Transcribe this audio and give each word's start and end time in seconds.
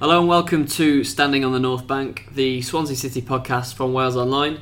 Hello 0.00 0.20
and 0.20 0.28
welcome 0.28 0.64
to 0.64 1.02
Standing 1.02 1.44
on 1.44 1.50
the 1.50 1.58
North 1.58 1.88
Bank, 1.88 2.28
the 2.32 2.62
Swansea 2.62 2.94
City 2.94 3.20
podcast 3.20 3.74
from 3.74 3.92
Wales 3.92 4.14
Online. 4.14 4.60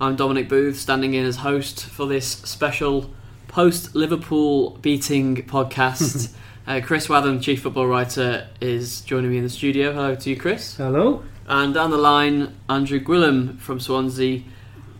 I'm 0.00 0.16
Dominic 0.16 0.48
Booth, 0.48 0.78
standing 0.78 1.12
in 1.12 1.26
as 1.26 1.36
host 1.36 1.84
for 1.84 2.06
this 2.06 2.26
special 2.26 3.10
post 3.48 3.94
Liverpool 3.94 4.78
beating 4.80 5.36
podcast. 5.42 6.32
uh, 6.66 6.80
Chris 6.82 7.06
Wathan, 7.06 7.42
chief 7.42 7.64
football 7.64 7.86
writer, 7.86 8.48
is 8.62 9.02
joining 9.02 9.30
me 9.30 9.36
in 9.36 9.42
the 9.44 9.50
studio. 9.50 9.92
Hello 9.92 10.14
to 10.14 10.30
you, 10.30 10.38
Chris. 10.38 10.78
Hello. 10.78 11.22
And 11.46 11.74
down 11.74 11.90
the 11.90 11.98
line, 11.98 12.56
Andrew 12.70 12.98
Gwilym 12.98 13.58
from 13.58 13.80
Swansea. 13.80 14.42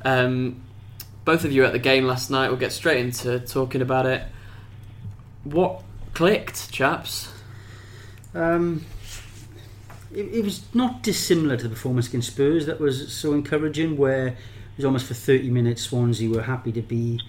Um, 0.04 0.60
both 1.24 1.46
of 1.46 1.52
you 1.52 1.64
at 1.64 1.72
the 1.72 1.78
game 1.78 2.04
last 2.04 2.30
night. 2.30 2.48
We'll 2.48 2.58
get 2.58 2.72
straight 2.72 3.00
into 3.00 3.40
talking 3.40 3.80
about 3.80 4.04
it. 4.04 4.22
What 5.44 5.82
clicked, 6.12 6.70
chaps? 6.70 7.32
Um, 8.34 8.84
it, 10.18 10.34
it 10.34 10.44
was 10.44 10.62
not 10.74 11.02
dissimilar 11.02 11.56
to 11.56 11.62
the 11.64 11.68
performance 11.70 12.08
against 12.08 12.32
Spurs 12.32 12.66
that 12.66 12.80
was 12.80 13.12
so 13.12 13.32
encouraging, 13.32 13.96
where 13.96 14.28
it 14.28 14.36
was 14.76 14.84
almost 14.84 15.06
for 15.06 15.14
30 15.14 15.50
minutes 15.50 15.82
Swansea 15.82 16.28
were 16.28 16.42
happy 16.42 16.72
to 16.72 16.82
be 16.82 17.20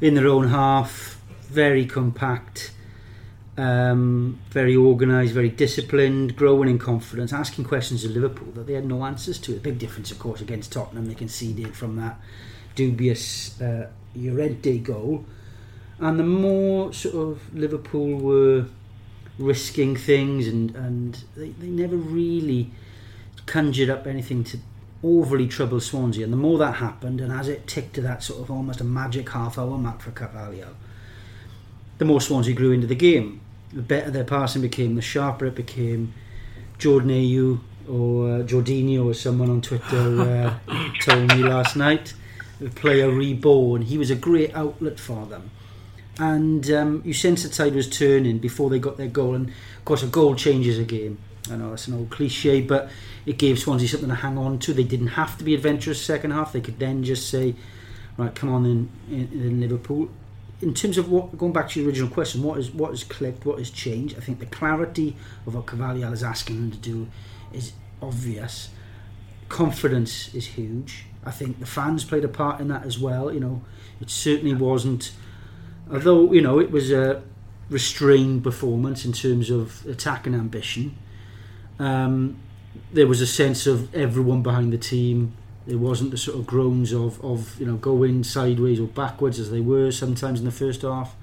in 0.00 0.14
their 0.14 0.26
own 0.26 0.48
half, 0.48 1.20
very 1.48 1.86
compact, 1.86 2.72
um, 3.56 4.38
very 4.50 4.76
organised, 4.76 5.32
very 5.32 5.48
disciplined, 5.48 6.36
growing 6.36 6.68
in 6.68 6.78
confidence, 6.78 7.32
asking 7.32 7.64
questions 7.64 8.04
of 8.04 8.10
Liverpool 8.10 8.52
that 8.52 8.66
they 8.66 8.74
had 8.74 8.84
no 8.84 9.04
answers 9.04 9.38
to. 9.38 9.56
A 9.56 9.60
big 9.60 9.78
difference, 9.78 10.10
of 10.10 10.18
course, 10.18 10.42
against 10.42 10.72
Tottenham, 10.72 11.06
they 11.06 11.14
conceded 11.14 11.74
from 11.74 11.96
that 11.96 12.20
dubious 12.74 13.58
uh, 13.62 13.88
Llorente 14.14 14.78
goal. 14.78 15.24
And 15.98 16.18
the 16.18 16.24
more 16.24 16.92
sort 16.92 17.14
of 17.14 17.54
Liverpool 17.54 18.16
were 18.16 18.66
risking 19.40 19.96
things 19.96 20.46
and, 20.46 20.74
and 20.76 21.24
they, 21.34 21.48
they 21.48 21.66
never 21.66 21.96
really 21.96 22.70
conjured 23.46 23.88
up 23.88 24.06
anything 24.06 24.44
to 24.44 24.58
overly 25.02 25.48
trouble 25.48 25.80
Swansea. 25.80 26.22
And 26.24 26.32
the 26.32 26.36
more 26.36 26.58
that 26.58 26.76
happened, 26.76 27.20
and 27.20 27.32
as 27.32 27.48
it 27.48 27.66
ticked 27.66 27.94
to 27.94 28.02
that 28.02 28.22
sort 28.22 28.42
of 28.42 28.50
almost 28.50 28.80
a 28.80 28.84
magic 28.84 29.30
half 29.30 29.58
hour 29.58 29.78
mark 29.78 30.00
for 30.00 30.10
Carvalhal, 30.10 30.74
the 31.98 32.04
more 32.04 32.20
Swansea 32.20 32.54
grew 32.54 32.72
into 32.72 32.86
the 32.86 32.94
game. 32.94 33.40
The 33.72 33.82
better 33.82 34.10
their 34.10 34.24
passing 34.24 34.62
became, 34.62 34.94
the 34.94 35.02
sharper 35.02 35.46
it 35.46 35.54
became. 35.54 36.12
Jordan 36.78 37.10
Ayew 37.10 37.60
or 37.88 38.28
uh, 38.28 38.42
Jorginho, 38.42 39.10
as 39.10 39.20
someone 39.20 39.50
on 39.50 39.60
Twitter 39.60 40.20
uh, 40.68 40.90
told 41.00 41.28
me 41.34 41.42
last 41.42 41.76
night, 41.76 42.14
the 42.60 42.70
player 42.70 43.10
reborn. 43.10 43.82
He 43.82 43.96
was 43.96 44.10
a 44.10 44.16
great 44.16 44.54
outlet 44.54 45.00
for 45.00 45.24
them 45.26 45.50
and 46.20 46.70
um, 46.70 47.02
you 47.02 47.14
sense 47.14 47.44
the 47.44 47.48
tide 47.48 47.74
was 47.74 47.88
turning 47.88 48.38
before 48.38 48.68
they 48.68 48.78
got 48.78 48.98
their 48.98 49.08
goal. 49.08 49.34
And 49.34 49.48
of 49.48 49.84
course, 49.86 50.02
a 50.02 50.06
goal 50.06 50.34
changes 50.34 50.78
a 50.78 50.84
game. 50.84 51.18
I 51.50 51.56
know 51.56 51.72
it's 51.72 51.88
an 51.88 51.94
old 51.94 52.10
cliche, 52.10 52.60
but 52.60 52.90
it 53.24 53.38
gave 53.38 53.58
Swansea 53.58 53.88
something 53.88 54.10
to 54.10 54.14
hang 54.14 54.36
on 54.36 54.58
to. 54.60 54.74
They 54.74 54.84
didn't 54.84 55.08
have 55.08 55.38
to 55.38 55.44
be 55.44 55.54
adventurous 55.54 56.04
second 56.04 56.32
half. 56.32 56.52
They 56.52 56.60
could 56.60 56.78
then 56.78 57.02
just 57.04 57.30
say, 57.30 57.54
"Right, 58.18 58.34
come 58.34 58.52
on 58.52 58.66
in, 58.66 58.90
in, 59.10 59.32
in 59.32 59.60
Liverpool." 59.60 60.10
In 60.60 60.74
terms 60.74 60.98
of 60.98 61.10
what, 61.10 61.38
going 61.38 61.54
back 61.54 61.70
to 61.70 61.80
your 61.80 61.88
original 61.88 62.10
question, 62.10 62.42
what 62.42 62.58
is 62.58 62.70
what 62.70 62.90
has 62.90 63.02
clicked, 63.02 63.46
what 63.46 63.58
has 63.58 63.70
changed? 63.70 64.18
I 64.18 64.20
think 64.20 64.40
the 64.40 64.46
clarity 64.46 65.16
of 65.46 65.54
what 65.54 65.64
Carvalhal 65.64 66.12
is 66.12 66.22
asking 66.22 66.56
them 66.56 66.70
to 66.70 66.76
do 66.76 67.08
is 67.50 67.72
obvious. 68.02 68.68
Confidence 69.48 70.34
is 70.34 70.48
huge. 70.48 71.06
I 71.24 71.30
think 71.30 71.60
the 71.60 71.66
fans 71.66 72.04
played 72.04 72.24
a 72.24 72.28
part 72.28 72.60
in 72.60 72.68
that 72.68 72.84
as 72.84 72.98
well. 72.98 73.32
You 73.32 73.40
know, 73.40 73.62
it 74.02 74.10
certainly 74.10 74.54
wasn't 74.54 75.12
although 75.92 76.32
you 76.32 76.40
know 76.40 76.58
it 76.58 76.70
was 76.70 76.90
a 76.90 77.22
restrained 77.68 78.42
performance 78.42 79.04
in 79.04 79.12
terms 79.12 79.50
of 79.50 79.86
attack 79.86 80.26
and 80.26 80.34
ambition. 80.34 80.96
Um, 81.78 82.38
there 82.92 83.06
was 83.06 83.20
a 83.20 83.26
sense 83.26 83.66
of 83.66 83.94
everyone 83.94 84.42
behind 84.42 84.72
the 84.72 84.78
team. 84.78 85.34
There 85.66 85.78
wasn't 85.78 86.10
the 86.10 86.18
sort 86.18 86.38
of 86.38 86.46
groans 86.46 86.92
of, 86.92 87.24
of 87.24 87.58
you 87.60 87.66
know 87.66 87.76
going 87.76 88.24
sideways 88.24 88.80
or 88.80 88.86
backwards 88.86 89.38
as 89.38 89.50
they 89.50 89.60
were 89.60 89.90
sometimes 89.92 90.40
in 90.40 90.44
the 90.44 90.52
first 90.52 90.82
half 90.82 91.14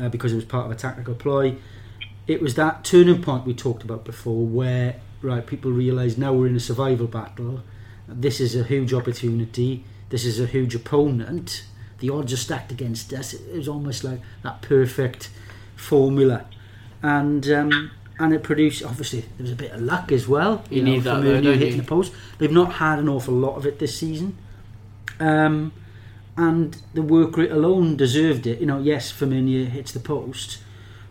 uh, 0.00 0.08
because 0.08 0.32
it 0.32 0.36
was 0.36 0.44
part 0.44 0.66
of 0.66 0.72
a 0.72 0.74
tactical 0.74 1.14
ploy. 1.14 1.56
It 2.26 2.42
was 2.42 2.54
that 2.56 2.84
turning 2.84 3.22
point 3.22 3.46
we 3.46 3.54
talked 3.54 3.84
about 3.84 4.04
before 4.04 4.44
where 4.44 4.96
right 5.22 5.46
people 5.46 5.70
realise 5.70 6.18
now 6.18 6.32
we're 6.32 6.48
in 6.48 6.56
a 6.56 6.60
survival 6.60 7.06
battle. 7.06 7.62
This 8.08 8.40
is 8.40 8.56
a 8.56 8.64
huge 8.64 8.92
opportunity. 8.92 9.84
This 10.08 10.24
is 10.24 10.40
a 10.40 10.46
huge 10.46 10.74
opponent 10.74 11.64
the 11.98 12.10
odds 12.10 12.32
are 12.32 12.38
stacked 12.38 12.70
against 12.72 13.12
us. 13.12 13.34
It 13.34 13.56
was 13.56 13.68
almost 13.68 14.04
like 14.04 14.20
that 14.42 14.62
perfect 14.62 15.30
formula, 15.74 16.46
and 17.02 17.48
um, 17.50 17.90
and 18.18 18.32
it 18.32 18.42
produced. 18.42 18.84
Obviously, 18.84 19.20
there 19.20 19.44
was 19.44 19.52
a 19.52 19.56
bit 19.56 19.72
of 19.72 19.80
luck 19.80 20.12
as 20.12 20.28
well. 20.28 20.62
You, 20.70 20.78
you 20.78 20.82
know, 20.82 20.90
need 20.92 21.02
that, 21.04 21.22
though, 21.22 21.40
hitting 21.40 21.72
you? 21.72 21.76
the 21.76 21.88
post. 21.88 22.12
They've 22.38 22.50
not 22.50 22.74
had 22.74 22.98
an 22.98 23.08
awful 23.08 23.34
lot 23.34 23.56
of 23.56 23.66
it 23.66 23.78
this 23.78 23.98
season, 23.98 24.36
um, 25.20 25.72
and 26.36 26.76
the 26.94 27.02
work 27.02 27.36
rate 27.36 27.50
alone 27.50 27.96
deserved 27.96 28.46
it. 28.46 28.60
You 28.60 28.66
know, 28.66 28.80
yes, 28.80 29.12
Firmino 29.12 29.66
hits 29.66 29.92
the 29.92 30.00
post, 30.00 30.58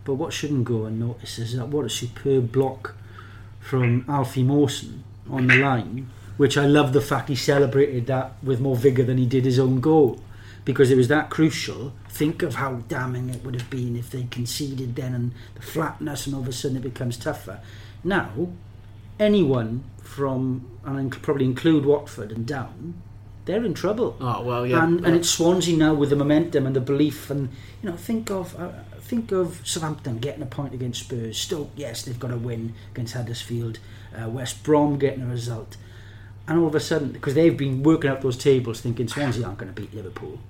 but 0.04 0.14
what 0.14 0.32
shouldn't 0.32 0.64
go 0.64 0.84
unnoticed 0.84 1.38
is 1.38 1.56
that 1.56 1.68
what 1.68 1.84
a 1.84 1.90
superb 1.90 2.52
block 2.52 2.94
from 3.60 4.04
Alfie 4.08 4.44
Mawson 4.44 5.02
on 5.28 5.48
the 5.48 5.56
line. 5.56 6.10
Which 6.36 6.58
I 6.58 6.66
love 6.66 6.92
the 6.92 7.00
fact 7.00 7.30
he 7.30 7.34
celebrated 7.34 8.08
that 8.08 8.34
with 8.42 8.60
more 8.60 8.76
vigour 8.76 9.06
than 9.06 9.16
he 9.16 9.24
did 9.24 9.46
his 9.46 9.58
own 9.58 9.80
goal 9.80 10.20
because 10.66 10.90
it 10.90 10.96
was 10.96 11.08
that 11.08 11.30
crucial. 11.30 11.94
Think 12.10 12.42
of 12.42 12.56
how 12.56 12.82
damning 12.88 13.30
it 13.30 13.42
would 13.44 13.54
have 13.54 13.70
been 13.70 13.96
if 13.96 14.10
they 14.10 14.24
conceded 14.24 14.96
then 14.96 15.14
and 15.14 15.32
the 15.54 15.62
flatness, 15.62 16.26
and 16.26 16.34
all 16.34 16.42
of 16.42 16.48
a 16.48 16.52
sudden 16.52 16.76
it 16.76 16.82
becomes 16.82 17.16
tougher. 17.16 17.60
Now, 18.04 18.48
anyone 19.18 19.84
from, 20.02 20.66
and 20.84 21.14
I 21.14 21.16
probably 21.16 21.46
include 21.46 21.86
Watford 21.86 22.32
and 22.32 22.44
down, 22.44 23.00
they're 23.46 23.64
in 23.64 23.74
trouble. 23.74 24.16
Oh 24.20 24.42
well, 24.42 24.66
yeah. 24.66 24.82
And, 24.82 25.00
yeah. 25.00 25.06
and 25.06 25.16
it's 25.16 25.30
Swansea 25.30 25.76
now 25.76 25.94
with 25.94 26.10
the 26.10 26.16
momentum 26.16 26.66
and 26.66 26.74
the 26.74 26.80
belief, 26.80 27.30
and 27.30 27.48
you 27.80 27.90
know, 27.90 27.96
think 27.96 28.28
of 28.28 28.58
uh, 28.60 28.72
think 29.00 29.30
of 29.30 29.60
Southampton 29.62 30.18
getting 30.18 30.42
a 30.42 30.46
point 30.46 30.74
against 30.74 31.04
Spurs. 31.04 31.38
Stoke, 31.38 31.70
yes, 31.76 32.02
they've 32.02 32.18
got 32.18 32.32
a 32.32 32.36
win 32.36 32.74
against 32.90 33.14
Huddersfield. 33.14 33.78
Uh, 34.12 34.28
West 34.28 34.64
Brom 34.64 34.98
getting 34.98 35.22
a 35.22 35.26
result, 35.26 35.76
and 36.48 36.58
all 36.58 36.66
of 36.66 36.74
a 36.74 36.80
sudden, 36.80 37.12
because 37.12 37.34
they've 37.34 37.56
been 37.56 37.84
working 37.84 38.10
out 38.10 38.20
those 38.20 38.36
tables, 38.36 38.80
thinking 38.80 39.06
Swansea 39.06 39.46
aren't 39.46 39.58
going 39.58 39.72
to 39.72 39.80
beat 39.80 39.94
Liverpool 39.94 40.40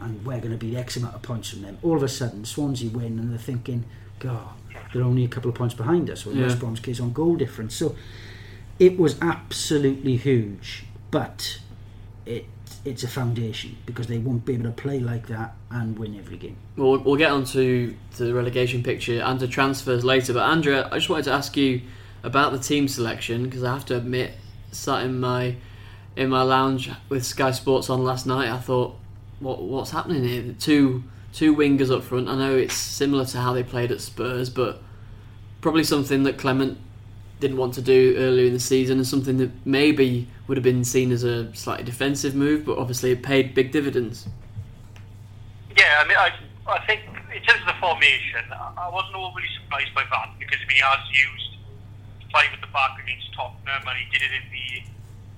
and 0.00 0.24
we're 0.24 0.38
going 0.38 0.52
to 0.52 0.56
be 0.56 0.76
X 0.76 0.96
amount 0.96 1.14
of 1.14 1.22
points 1.22 1.50
from 1.50 1.62
them. 1.62 1.78
All 1.82 1.96
of 1.96 2.02
a 2.02 2.08
sudden, 2.08 2.44
Swansea 2.44 2.90
win, 2.90 3.18
and 3.18 3.30
they're 3.30 3.38
thinking, 3.38 3.84
God, 4.18 4.48
they're 4.92 5.02
only 5.02 5.24
a 5.24 5.28
couple 5.28 5.50
of 5.50 5.56
points 5.56 5.74
behind 5.74 6.10
us, 6.10 6.26
or 6.26 6.32
yeah. 6.32 6.44
West 6.44 6.58
Brom's 6.58 6.80
case 6.80 7.00
on 7.00 7.12
goal 7.12 7.36
difference. 7.36 7.74
So 7.74 7.96
it 8.78 8.98
was 8.98 9.20
absolutely 9.20 10.16
huge, 10.16 10.84
but 11.10 11.60
it 12.24 12.46
it's 12.84 13.02
a 13.02 13.08
foundation 13.08 13.76
because 13.86 14.06
they 14.06 14.18
won't 14.18 14.44
be 14.44 14.54
able 14.54 14.64
to 14.64 14.70
play 14.70 15.00
like 15.00 15.26
that 15.26 15.54
and 15.70 15.98
win 15.98 16.16
every 16.16 16.36
game. 16.36 16.56
Well, 16.76 16.98
we'll 16.98 17.16
get 17.16 17.32
on 17.32 17.44
to, 17.46 17.94
to 18.16 18.24
the 18.24 18.32
relegation 18.32 18.82
picture 18.82 19.20
and 19.20 19.38
to 19.40 19.48
transfers 19.48 20.04
later. 20.04 20.32
But 20.32 20.44
Andrea, 20.44 20.88
I 20.90 20.96
just 20.96 21.08
wanted 21.08 21.24
to 21.24 21.32
ask 21.32 21.56
you 21.56 21.82
about 22.22 22.52
the 22.52 22.58
team 22.58 22.88
selection 22.88 23.44
because 23.44 23.64
I 23.64 23.72
have 23.72 23.84
to 23.86 23.96
admit, 23.96 24.32
sat 24.70 25.04
in 25.04 25.20
my 25.20 25.56
in 26.16 26.30
my 26.30 26.42
lounge 26.42 26.90
with 27.08 27.24
Sky 27.24 27.52
Sports 27.52 27.90
on 27.90 28.02
last 28.04 28.26
night, 28.26 28.48
I 28.48 28.58
thought 28.58 28.96
what 29.40 29.62
what's 29.62 29.90
happening 29.90 30.24
here. 30.24 30.54
Two 30.58 31.04
two 31.32 31.54
wingers 31.54 31.94
up 31.94 32.02
front. 32.02 32.28
I 32.28 32.36
know 32.36 32.56
it's 32.56 32.74
similar 32.74 33.24
to 33.26 33.38
how 33.38 33.52
they 33.52 33.62
played 33.62 33.92
at 33.92 34.00
Spurs, 34.00 34.50
but 34.50 34.82
probably 35.60 35.84
something 35.84 36.22
that 36.24 36.38
Clement 36.38 36.78
didn't 37.40 37.56
want 37.56 37.74
to 37.74 37.82
do 37.82 38.16
earlier 38.18 38.46
in 38.46 38.52
the 38.52 38.60
season, 38.60 38.98
and 38.98 39.06
something 39.06 39.36
that 39.38 39.50
maybe 39.64 40.26
would 40.46 40.56
have 40.56 40.64
been 40.64 40.84
seen 40.84 41.12
as 41.12 41.22
a 41.22 41.54
slightly 41.54 41.84
defensive 41.84 42.34
move, 42.34 42.64
but 42.64 42.78
obviously 42.78 43.12
it 43.12 43.22
paid 43.22 43.54
big 43.54 43.70
dividends. 43.70 44.26
Yeah, 45.76 46.02
I 46.02 46.08
mean, 46.08 46.16
I, 46.16 46.32
I 46.66 46.84
think 46.86 47.02
in 47.34 47.42
terms 47.42 47.60
of 47.60 47.66
the 47.66 47.80
formation, 47.80 48.42
I 48.50 48.88
wasn't 48.90 49.14
overly 49.14 49.46
surprised 49.62 49.94
by 49.94 50.02
that 50.10 50.34
because 50.38 50.58
he 50.68 50.80
has 50.80 50.98
used 51.10 51.56
five 52.32 52.50
with 52.50 52.60
the 52.60 52.72
back 52.74 52.98
against 53.02 53.32
Tottenham, 53.34 53.86
and 53.86 53.96
he 53.98 54.10
did 54.10 54.22
it 54.26 54.32
in 54.34 54.46
the 54.50 54.68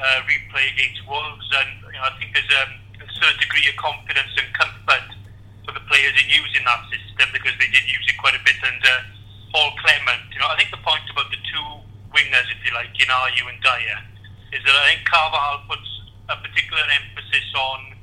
uh, 0.03 0.23
replay 0.25 0.73
against 0.73 1.07
Wolves, 1.07 1.49
and 1.61 1.85
you 1.85 1.93
know, 1.93 2.09
I 2.09 2.19
think 2.19 2.33
there's 2.33 2.49
um, 2.65 2.73
certain 3.21 3.39
degree 3.39 3.69
of 3.69 3.77
confidence 3.77 4.33
and 4.41 4.49
comfort 4.57 5.07
for 5.69 5.73
the 5.77 5.85
players 5.87 6.17
in 6.17 6.27
using 6.33 6.65
that 6.65 6.83
system 6.89 7.29
because 7.37 7.53
they 7.61 7.69
did 7.69 7.85
use 7.85 8.07
it 8.09 8.17
quite 8.19 8.35
a 8.35 8.43
bit 8.43 8.57
under 8.65 8.97
Paul 9.53 9.77
Clement. 9.85 10.25
You 10.33 10.41
know, 10.41 10.49
I 10.49 10.57
think 10.57 10.73
the 10.73 10.81
point 10.81 11.05
about 11.13 11.29
the 11.29 11.41
two 11.45 11.69
wingers, 12.17 12.49
if 12.49 12.59
you 12.65 12.73
like, 12.73 12.91
in 12.97 13.07
Ayew 13.07 13.47
and 13.47 13.61
Dyer, 13.61 14.01
is 14.57 14.65
that 14.65 14.75
I 14.75 14.85
think 14.97 15.07
Carvalhal 15.07 15.69
puts 15.69 15.89
a 16.33 16.37
particular 16.41 16.83
emphasis 16.91 17.47
on 17.55 17.95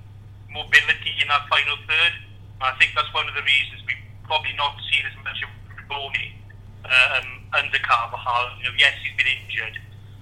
mobility 0.54 1.18
in 1.20 1.28
that 1.28 1.50
final 1.50 1.76
third. 1.90 2.14
I 2.62 2.72
think 2.78 2.94
that's 2.96 3.12
one 3.14 3.28
of 3.28 3.36
the 3.36 3.44
reasons 3.44 3.84
we've 3.86 4.06
probably 4.26 4.54
not 4.56 4.78
seen 4.90 5.04
as 5.06 5.16
much 5.24 5.40
of 5.44 5.50
Bony 5.90 6.38
um, 6.86 7.28
under 7.58 7.80
Carvalhal. 7.82 8.58
You 8.60 8.70
know, 8.70 8.76
yes, 8.78 8.96
he's 9.02 9.16
been 9.18 9.30
injured, 9.30 9.76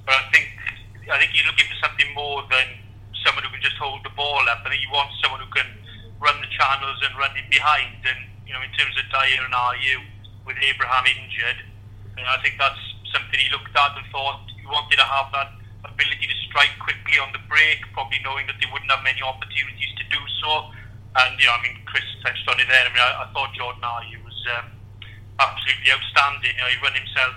but 0.06 0.16
I 0.16 0.24
think 0.32 0.50
I 1.12 1.20
think 1.22 1.32
he's 1.32 1.46
looking 1.46 1.70
for 1.70 1.78
something 1.86 2.10
more 2.14 2.42
than 2.50 2.85
someone 3.26 3.44
who 3.44 3.52
can 3.52 3.66
just 3.66 3.76
hold 3.82 4.06
the 4.06 4.14
ball 4.14 4.46
up. 4.48 4.62
I 4.64 4.70
think 4.70 4.86
you 4.86 4.94
want 4.94 5.10
someone 5.20 5.42
who 5.42 5.50
can 5.50 5.68
run 6.22 6.38
the 6.40 6.52
channels 6.54 7.02
and 7.02 7.12
run 7.18 7.34
in 7.34 7.50
behind. 7.50 8.00
And 8.06 8.30
you 8.46 8.54
know, 8.54 8.62
in 8.62 8.72
terms 8.78 8.94
of 8.96 9.10
Dyer 9.10 9.42
and 9.42 9.52
Ayew 9.52 10.06
with 10.46 10.56
Abraham 10.62 11.10
injured, 11.10 11.60
know, 12.26 12.34
I 12.34 12.42
think 12.42 12.58
that's 12.58 12.82
something 13.14 13.38
he 13.38 13.48
looked 13.54 13.72
at 13.78 13.94
and 13.94 14.06
thought 14.10 14.42
he 14.50 14.66
wanted 14.66 14.98
to 14.98 15.06
have 15.06 15.30
that 15.38 15.54
ability 15.86 16.26
to 16.26 16.38
strike 16.50 16.74
quickly 16.82 17.22
on 17.22 17.30
the 17.32 17.42
break, 17.46 17.86
probably 17.94 18.18
knowing 18.26 18.50
that 18.50 18.58
they 18.58 18.68
wouldn't 18.74 18.90
have 18.90 19.06
many 19.06 19.22
opportunities 19.22 19.94
to 20.02 20.04
do 20.10 20.20
so. 20.42 20.74
And 21.16 21.38
you 21.38 21.46
know, 21.46 21.56
I 21.56 21.62
mean, 21.62 21.78
Chris 21.86 22.04
touched 22.26 22.44
on 22.50 22.58
it 22.60 22.68
there. 22.68 22.84
I 22.84 22.90
mean, 22.92 23.00
I, 23.00 23.24
I 23.24 23.26
thought 23.32 23.54
Jordan 23.54 23.86
Ayew 23.86 24.20
was 24.26 24.36
um, 24.58 24.68
absolutely 25.40 25.94
outstanding. 25.94 26.58
You 26.58 26.64
know, 26.66 26.72
he 26.74 26.78
ran 26.82 26.98
himself 26.98 27.36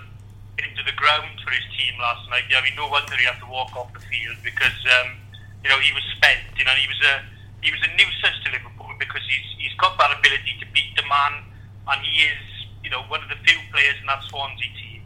into 0.59 0.83
the 0.83 0.95
ground 0.97 1.39
for 1.45 1.53
his 1.53 1.63
team 1.77 1.95
last 2.01 2.27
night. 2.27 2.49
I 2.51 2.59
mean, 2.65 2.75
no 2.75 2.89
wonder 2.89 3.15
he 3.15 3.23
had 3.29 3.39
to 3.39 3.47
walk 3.47 3.71
off 3.77 3.93
the 3.95 4.03
field 4.11 4.35
because 4.43 4.75
um, 4.99 5.15
you 5.63 5.69
know 5.69 5.79
he 5.79 5.91
was 5.91 6.03
spent. 6.15 6.43
You 6.57 6.65
know, 6.65 6.75
he 6.75 6.87
was 6.87 6.99
a 7.03 7.13
he 7.61 7.71
was 7.71 7.81
a 7.83 7.91
nuisance 7.95 8.37
to 8.45 8.51
Liverpool 8.51 8.91
because 8.99 9.23
he's 9.27 9.47
he's 9.59 9.75
got 9.79 9.97
that 9.99 10.15
ability 10.17 10.55
to 10.59 10.65
beat 10.71 10.95
the 10.95 11.03
man, 11.07 11.43
and 11.87 11.99
he 12.03 12.27
is 12.27 12.43
you 12.83 12.89
know 12.89 13.03
one 13.11 13.23
of 13.23 13.29
the 13.29 13.39
few 13.43 13.59
players 13.71 13.95
in 13.99 14.07
that 14.07 14.23
Swansea 14.31 14.71
team 14.79 15.03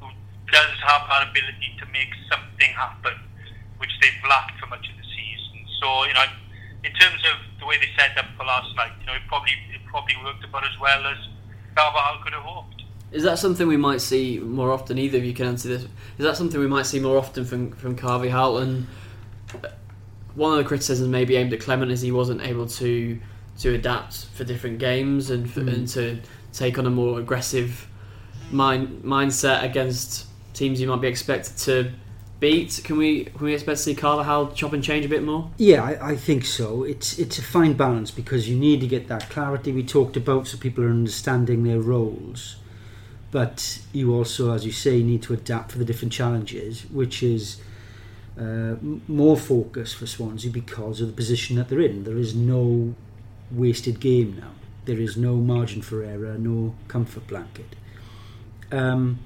who 0.00 0.08
does 0.50 0.74
have 0.86 1.06
that 1.10 1.30
ability 1.30 1.74
to 1.82 1.84
make 1.90 2.10
something 2.30 2.70
happen, 2.74 3.18
which 3.78 3.92
they've 4.02 4.22
lacked 4.28 4.58
for 4.62 4.66
much 4.70 4.86
of 4.86 4.94
the 4.94 5.06
season. 5.10 5.66
So 5.82 6.06
you 6.06 6.14
know, 6.14 6.26
in 6.84 6.92
terms 6.94 7.22
of 7.34 7.42
the 7.58 7.66
way 7.66 7.78
they 7.78 7.90
set 7.98 8.14
up 8.18 8.30
for 8.38 8.46
last 8.46 8.70
night, 8.76 8.94
you 9.00 9.06
know, 9.06 9.18
it 9.18 9.26
probably 9.26 9.54
it 9.74 9.82
probably 9.90 10.14
worked 10.22 10.44
about 10.44 10.62
as 10.62 10.78
well 10.78 11.02
as 11.06 11.18
Carvalhal 11.74 12.22
could 12.22 12.34
have 12.34 12.46
hoped. 12.46 12.82
Is 13.10 13.24
that 13.24 13.38
something 13.38 13.66
we 13.66 13.78
might 13.78 14.02
see 14.02 14.38
more 14.38 14.70
often? 14.70 14.98
Either 14.98 15.16
of 15.16 15.24
you 15.24 15.32
can 15.32 15.46
answer 15.46 15.68
this. 15.68 15.82
Is 16.18 16.24
that 16.26 16.36
something 16.36 16.60
we 16.60 16.66
might 16.66 16.84
see 16.84 17.00
more 17.00 17.16
often 17.16 17.44
from 17.44 17.72
from 17.72 17.96
Carvalhal? 17.96 18.62
And 18.62 18.86
one 20.38 20.52
of 20.52 20.58
the 20.58 20.64
criticisms 20.64 21.08
maybe 21.08 21.36
aimed 21.36 21.52
at 21.52 21.60
Clement 21.60 21.90
is 21.90 22.00
he 22.00 22.12
wasn't 22.12 22.40
able 22.42 22.66
to 22.66 23.18
to 23.58 23.74
adapt 23.74 24.26
for 24.34 24.44
different 24.44 24.78
games 24.78 25.30
and 25.30 25.50
for, 25.50 25.60
mm. 25.60 25.74
and 25.74 25.88
to 25.88 26.18
take 26.52 26.78
on 26.78 26.86
a 26.86 26.90
more 26.90 27.18
aggressive 27.18 27.88
mind 28.52 29.02
mindset 29.02 29.64
against 29.64 30.26
teams 30.54 30.80
you 30.80 30.86
might 30.86 31.00
be 31.00 31.08
expected 31.08 31.56
to 31.58 31.90
beat. 32.38 32.80
Can 32.84 32.96
we 32.96 33.24
can 33.24 33.44
we 33.44 33.52
expect 33.52 33.78
to 33.78 33.82
see 33.82 33.94
Carvalhal 33.94 34.54
chop 34.54 34.72
and 34.72 34.82
change 34.82 35.04
a 35.04 35.08
bit 35.08 35.24
more? 35.24 35.50
Yeah, 35.58 35.82
I, 35.82 36.10
I, 36.10 36.16
think 36.16 36.44
so. 36.44 36.84
It's 36.84 37.18
it's 37.18 37.38
a 37.38 37.42
fine 37.42 37.72
balance 37.72 38.12
because 38.12 38.48
you 38.48 38.56
need 38.56 38.80
to 38.80 38.86
get 38.86 39.08
that 39.08 39.28
clarity 39.28 39.72
we 39.72 39.82
talked 39.82 40.16
about, 40.16 40.46
so 40.46 40.56
people 40.56 40.84
are 40.84 40.90
understanding 40.90 41.64
their 41.64 41.80
roles 41.80 42.56
but 43.30 43.80
you 43.92 44.14
also, 44.14 44.52
as 44.52 44.64
you 44.64 44.72
say, 44.72 45.02
need 45.02 45.22
to 45.22 45.34
adapt 45.34 45.72
for 45.72 45.78
the 45.78 45.84
different 45.84 46.12
challenges, 46.12 46.82
which 46.90 47.22
is 47.22 47.60
uh, 48.38 48.76
more 49.08 49.36
focus 49.36 49.92
for 49.92 50.06
Swansea 50.06 50.50
because 50.50 51.00
of 51.00 51.08
the 51.08 51.12
position 51.12 51.56
that 51.56 51.68
they're 51.68 51.80
in. 51.80 52.04
There 52.04 52.16
is 52.16 52.34
no 52.34 52.94
wasted 53.50 54.00
game 54.00 54.36
now. 54.40 54.52
There 54.84 55.00
is 55.00 55.16
no 55.16 55.36
margin 55.36 55.82
for 55.82 56.02
error, 56.02 56.38
no 56.38 56.74
comfort 56.86 57.26
blanket. 57.26 57.74
Um, 58.70 59.18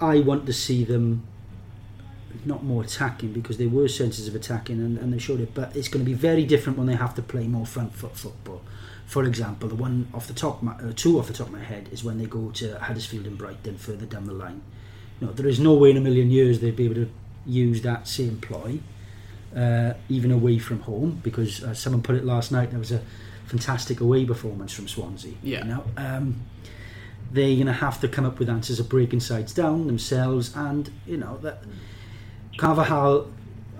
I 0.00 0.20
want 0.20 0.46
to 0.46 0.52
see 0.52 0.84
them 0.84 1.26
not 2.44 2.64
more 2.64 2.82
attacking 2.82 3.32
because 3.32 3.58
they 3.58 3.66
were 3.66 3.86
senses 3.88 4.26
of 4.26 4.34
attacking 4.34 4.78
and, 4.78 4.98
and 4.98 5.12
they 5.12 5.18
showed 5.18 5.40
it, 5.40 5.54
but 5.54 5.74
it's 5.76 5.88
going 5.88 6.04
to 6.04 6.10
be 6.10 6.14
very 6.14 6.44
different 6.44 6.78
when 6.78 6.86
they 6.86 6.96
have 6.96 7.14
to 7.14 7.22
play 7.22 7.46
more 7.46 7.66
front 7.66 7.94
foot 7.94 8.16
football. 8.16 8.62
For 9.06 9.24
example, 9.24 9.68
the 9.68 9.74
one 9.74 10.08
off 10.12 10.26
the 10.26 10.34
top, 10.34 10.62
my, 10.62 10.72
uh, 10.72 10.92
two 10.96 11.18
off 11.18 11.28
the 11.28 11.34
top 11.34 11.48
of 11.48 11.52
my 11.52 11.62
head 11.62 11.88
is 11.92 12.02
when 12.02 12.18
they 12.18 12.26
go 12.26 12.50
to 12.50 12.78
Huddersfield 12.78 13.26
and 13.26 13.38
Brighton 13.38 13.76
further 13.76 14.06
down 14.06 14.26
the 14.26 14.32
line. 14.32 14.62
You 15.20 15.26
know, 15.28 15.32
there 15.32 15.46
is 15.46 15.60
no 15.60 15.74
way 15.74 15.90
in 15.90 15.96
a 15.96 16.00
million 16.00 16.30
years 16.30 16.60
they'd 16.60 16.74
be 16.74 16.86
able 16.86 16.94
to 16.96 17.10
use 17.46 17.82
that 17.82 18.06
same 18.06 18.38
ploy, 18.40 18.80
uh, 19.56 19.94
even 20.08 20.30
away 20.30 20.58
from 20.58 20.80
home, 20.80 21.20
because 21.22 21.62
uh, 21.62 21.74
someone 21.74 22.02
put 22.02 22.14
it 22.16 22.24
last 22.24 22.52
night. 22.52 22.70
There 22.70 22.78
was 22.78 22.92
a 22.92 23.02
fantastic 23.46 24.00
away 24.00 24.24
performance 24.24 24.72
from 24.72 24.88
Swansea. 24.88 25.34
Yeah. 25.42 25.58
You 25.58 25.64
know, 25.64 25.84
um, 25.96 26.42
they're 27.30 27.54
going 27.54 27.66
to 27.66 27.72
have 27.72 28.00
to 28.00 28.08
come 28.08 28.24
up 28.24 28.38
with 28.38 28.48
answers 28.48 28.78
of 28.78 28.88
breaking 28.88 29.20
sides 29.20 29.52
down 29.52 29.86
themselves, 29.86 30.54
and 30.54 30.90
you 31.06 31.16
know 31.16 31.38
that 31.38 31.62
Carvalhal, 32.58 33.30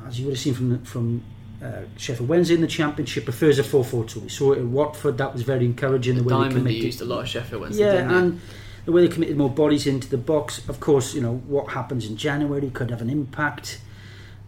as 0.07 0.19
you 0.19 0.27
would 0.27 0.35
have 0.35 0.41
seen 0.41 0.55
from 0.55 0.85
from 0.85 1.25
uh, 1.63 1.83
Sheffield 1.97 2.29
Wednesday 2.29 2.55
in 2.55 2.61
the 2.61 2.67
Championship 2.67 3.25
prefers 3.25 3.59
a 3.59 3.63
4-4-2. 3.63 4.17
We 4.17 4.29
saw 4.29 4.53
it 4.53 4.59
at 4.59 4.65
Watford. 4.65 5.19
That 5.19 5.33
was 5.33 5.43
very 5.43 5.65
encouraging. 5.65 6.17
The, 6.17 6.23
the 6.23 6.29
way 6.29 6.35
Diamond 6.35 6.53
they 6.53 6.59
committed. 6.59 6.83
used 6.83 7.01
a 7.03 7.05
lot 7.05 7.21
of 7.21 7.29
Sheffield 7.29 7.63
Wednesday. 7.63 7.85
Yeah, 7.85 8.19
and 8.19 8.41
the 8.85 8.93
way 8.93 9.07
they 9.07 9.13
committed 9.13 9.37
more 9.37 9.51
bodies 9.51 9.87
into 9.87 10.09
the 10.09 10.19
box. 10.19 10.67
Of 10.69 10.81
course, 10.81 11.15
you 11.15 11.21
know 11.21 11.37
what 11.47 11.73
happens 11.73 12.07
in 12.07 12.17
January 12.17 12.71
could 12.71 12.91
have 12.91 13.01
an 13.01 13.11
impact. 13.11 13.81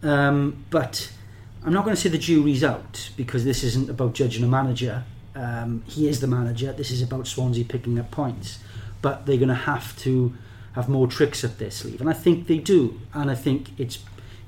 Um, 0.03 0.65
but 0.69 1.11
I'm 1.63 1.73
not 1.73 1.83
going 1.83 1.95
to 1.95 2.01
say 2.01 2.09
the 2.09 2.17
jury's 2.17 2.63
out 2.63 3.09
because 3.17 3.43
this 3.45 3.63
isn't 3.63 3.89
about 3.89 4.13
judging 4.13 4.43
a 4.43 4.47
manager. 4.47 5.03
Um, 5.35 5.83
he 5.87 6.07
is 6.07 6.21
the 6.21 6.27
manager. 6.27 6.71
This 6.71 6.91
is 6.91 7.01
about 7.01 7.27
Swansea 7.27 7.65
picking 7.65 7.99
up 7.99 8.11
points. 8.11 8.59
But 9.01 9.25
they're 9.25 9.37
going 9.37 9.49
to 9.49 9.55
have 9.55 9.97
to 9.99 10.33
have 10.73 10.89
more 10.89 11.07
tricks 11.07 11.43
up 11.43 11.57
their 11.57 11.71
sleeve, 11.71 12.01
and 12.01 12.09
I 12.09 12.13
think 12.13 12.47
they 12.47 12.57
do. 12.57 12.99
And 13.13 13.31
I 13.31 13.35
think 13.35 13.69
it's 13.79 13.99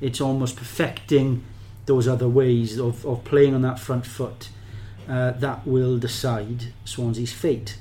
it's 0.01 0.19
almost 0.21 0.55
perfecting 0.55 1.43
those 1.85 2.07
other 2.07 2.27
ways 2.27 2.77
of, 2.77 3.05
of 3.05 3.23
playing 3.23 3.55
on 3.55 3.61
that 3.61 3.79
front 3.79 4.05
foot 4.05 4.49
uh, 5.07 5.31
that 5.31 5.65
will 5.65 5.97
decide 5.97 6.73
Swansea's 6.85 7.31
fate. 7.31 7.77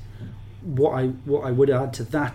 What 0.66 0.92
I 0.92 1.06
what 1.24 1.46
I 1.46 1.52
would 1.52 1.70
add 1.70 1.92
to 1.94 2.04
that, 2.04 2.34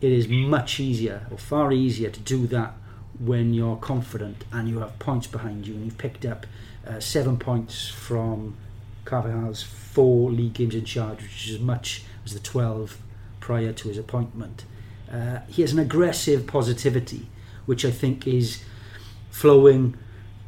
it 0.00 0.12
is 0.12 0.28
much 0.28 0.80
easier 0.80 1.26
or 1.30 1.38
far 1.38 1.72
easier 1.72 2.10
to 2.10 2.20
do 2.20 2.46
that 2.46 2.74
when 3.18 3.54
you're 3.54 3.76
confident 3.76 4.44
and 4.52 4.68
you 4.68 4.78
have 4.80 4.98
points 4.98 5.26
behind 5.26 5.66
you 5.66 5.74
and 5.74 5.84
you've 5.84 5.98
picked 5.98 6.24
up 6.24 6.46
uh, 6.86 7.00
seven 7.00 7.36
points 7.38 7.88
from 7.88 8.56
Carvalhal's 9.04 9.62
four 9.62 10.30
league 10.30 10.52
games 10.52 10.74
in 10.74 10.84
charge, 10.84 11.22
which 11.22 11.48
is 11.48 11.54
as 11.56 11.60
much 11.60 12.04
as 12.24 12.34
the 12.34 12.40
12 12.40 12.98
prior 13.40 13.72
to 13.72 13.88
his 13.88 13.98
appointment. 13.98 14.64
Uh, 15.10 15.38
he 15.48 15.62
has 15.62 15.72
an 15.72 15.78
aggressive 15.78 16.46
positivity, 16.46 17.28
which 17.64 17.84
I 17.84 17.90
think 17.90 18.26
is 18.26 18.62
flowing 19.30 19.96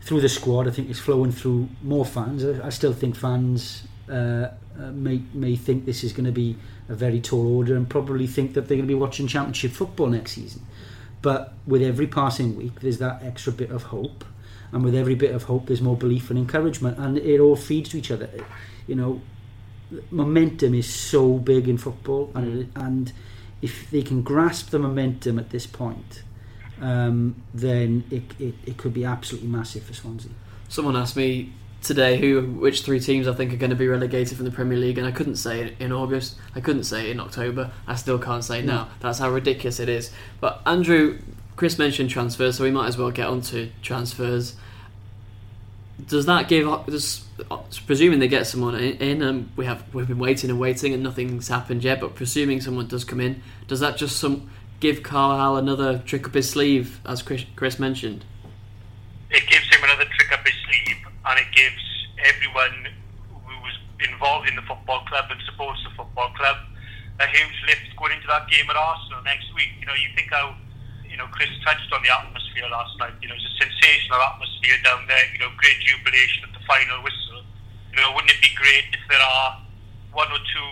through 0.02 0.20
the 0.20 0.28
squad. 0.28 0.66
I 0.66 0.70
think 0.70 0.90
it's 0.90 0.98
flowing 0.98 1.32
through 1.32 1.68
more 1.82 2.04
fans. 2.04 2.44
I, 2.44 2.66
I 2.66 2.70
still 2.70 2.92
think 2.92 3.16
fans 3.16 3.84
uh, 4.10 4.12
uh, 4.12 4.92
may 4.92 5.22
may 5.34 5.54
think 5.56 5.84
this 5.84 6.02
is 6.02 6.12
going 6.12 6.24
to 6.26 6.32
be 6.32 6.56
a 6.88 6.94
very 6.94 7.20
tall 7.20 7.56
order 7.56 7.76
and 7.76 7.88
probably 7.88 8.26
think 8.26 8.54
that 8.54 8.62
they're 8.62 8.76
going 8.76 8.88
to 8.88 8.94
be 8.94 8.94
watching 8.94 9.26
Championship 9.26 9.72
football 9.72 10.06
next 10.06 10.32
season. 10.32 10.64
But 11.20 11.54
with 11.66 11.82
every 11.82 12.06
passing 12.06 12.56
week, 12.56 12.80
there's 12.80 12.98
that 12.98 13.22
extra 13.22 13.52
bit 13.52 13.70
of 13.70 13.84
hope, 13.84 14.24
and 14.72 14.84
with 14.84 14.94
every 14.94 15.14
bit 15.14 15.34
of 15.34 15.44
hope, 15.44 15.66
there's 15.66 15.82
more 15.82 15.96
belief 15.96 16.30
and 16.30 16.38
encouragement, 16.38 16.98
and 16.98 17.18
it 17.18 17.40
all 17.40 17.56
feeds 17.56 17.90
to 17.90 17.98
each 17.98 18.10
other. 18.10 18.30
You 18.86 18.94
know, 18.94 19.20
momentum 20.10 20.74
is 20.74 20.92
so 20.92 21.34
big 21.38 21.68
in 21.68 21.76
football, 21.76 22.30
and 22.34 22.70
and 22.76 23.12
if 23.60 23.90
they 23.90 24.02
can 24.02 24.22
grasp 24.22 24.70
the 24.70 24.78
momentum 24.78 25.38
at 25.38 25.50
this 25.50 25.66
point 25.66 26.22
um, 26.80 27.42
then 27.54 28.04
it, 28.10 28.22
it, 28.38 28.54
it 28.66 28.76
could 28.76 28.94
be 28.94 29.04
absolutely 29.04 29.48
massive 29.48 29.84
for 29.84 29.94
Swansea. 29.94 30.30
Someone 30.68 30.96
asked 30.96 31.16
me 31.16 31.52
today 31.82 32.18
who 32.18 32.42
which 32.42 32.82
three 32.82 33.00
teams 33.00 33.28
I 33.28 33.34
think 33.34 33.52
are 33.52 33.56
going 33.56 33.70
to 33.70 33.76
be 33.76 33.88
relegated 33.88 34.36
from 34.36 34.44
the 34.44 34.52
Premier 34.52 34.78
League, 34.78 34.98
and 34.98 35.06
I 35.06 35.12
couldn't 35.12 35.36
say 35.36 35.62
it 35.62 35.76
in 35.80 35.92
August. 35.92 36.36
I 36.54 36.60
couldn't 36.60 36.84
say 36.84 37.08
it 37.08 37.10
in 37.10 37.20
October. 37.20 37.70
I 37.86 37.94
still 37.94 38.18
can't 38.18 38.44
say 38.44 38.62
no. 38.62 38.74
now. 38.74 38.84
Mm. 38.84 38.88
That's 39.00 39.18
how 39.18 39.30
ridiculous 39.30 39.80
it 39.80 39.88
is. 39.88 40.10
But 40.40 40.60
Andrew, 40.66 41.18
Chris 41.56 41.78
mentioned 41.78 42.10
transfers, 42.10 42.56
so 42.56 42.64
we 42.64 42.70
might 42.70 42.86
as 42.86 42.96
well 42.98 43.10
get 43.10 43.26
on 43.26 43.40
to 43.42 43.70
transfers. 43.82 44.56
Does 46.06 46.26
that 46.26 46.48
give? 46.48 46.68
Does, 46.86 47.24
presuming 47.86 48.20
they 48.20 48.28
get 48.28 48.46
someone 48.46 48.74
in, 48.76 48.96
and 49.02 49.22
um, 49.22 49.50
we 49.56 49.66
have 49.66 49.82
we've 49.94 50.06
been 50.06 50.18
waiting 50.18 50.50
and 50.50 50.60
waiting, 50.60 50.94
and 50.94 51.02
nothing's 51.02 51.48
happened 51.48 51.82
yet. 51.82 52.00
But 52.00 52.14
presuming 52.14 52.60
someone 52.60 52.86
does 52.86 53.04
come 53.04 53.20
in, 53.20 53.42
does 53.66 53.80
that 53.80 53.96
just 53.96 54.16
some 54.18 54.50
give 54.80 55.02
Carl 55.02 55.56
another 55.56 55.98
trick 55.98 56.26
up 56.26 56.34
his 56.34 56.48
sleeve, 56.48 57.00
as 57.04 57.22
Chris, 57.22 57.44
Chris 57.56 57.78
mentioned? 57.78 58.24
It 59.30 59.46
gives 59.48 59.68
him 59.74 59.82
another 59.82 60.04
trick 60.04 60.32
up 60.32 60.46
his 60.46 60.54
sleeve, 60.64 60.96
and 61.26 61.38
it 61.38 61.46
gives 61.54 61.82
everyone 62.24 62.88
who 63.28 63.54
was 63.62 63.78
involved 64.28 64.48
in 64.48 64.56
the 64.60 64.66
football 64.68 65.00
club 65.08 65.24
and 65.32 65.40
supports 65.48 65.80
the 65.88 65.92
football 65.96 66.28
club 66.36 66.60
a 67.16 67.26
huge 67.32 67.56
lift 67.64 67.88
going 67.96 68.12
into 68.12 68.28
that 68.28 68.44
game 68.52 68.68
at 68.68 68.76
Arsenal 68.76 69.24
next 69.24 69.48
week. 69.56 69.72
You 69.80 69.88
know, 69.88 69.96
you 69.96 70.12
think 70.12 70.28
how, 70.28 70.52
you 71.08 71.16
know, 71.16 71.24
Chris 71.32 71.48
touched 71.64 71.88
on 71.96 72.04
the 72.04 72.12
atmosphere 72.12 72.68
last 72.68 72.92
night. 73.00 73.16
You 73.24 73.32
know, 73.32 73.34
it's 73.40 73.48
a 73.48 73.56
sensational 73.56 74.20
atmosphere 74.20 74.76
down 74.84 75.08
there. 75.08 75.24
You 75.32 75.40
know, 75.40 75.50
great 75.56 75.80
jubilation 75.80 76.44
at 76.44 76.52
the 76.52 76.60
final 76.68 77.00
whistle. 77.00 77.40
You 77.90 78.04
know, 78.04 78.12
wouldn't 78.12 78.30
it 78.30 78.38
be 78.44 78.52
great 78.52 78.84
if 78.92 79.00
there 79.08 79.18
are 79.18 79.64
one 80.12 80.28
or 80.28 80.38
two 80.44 80.70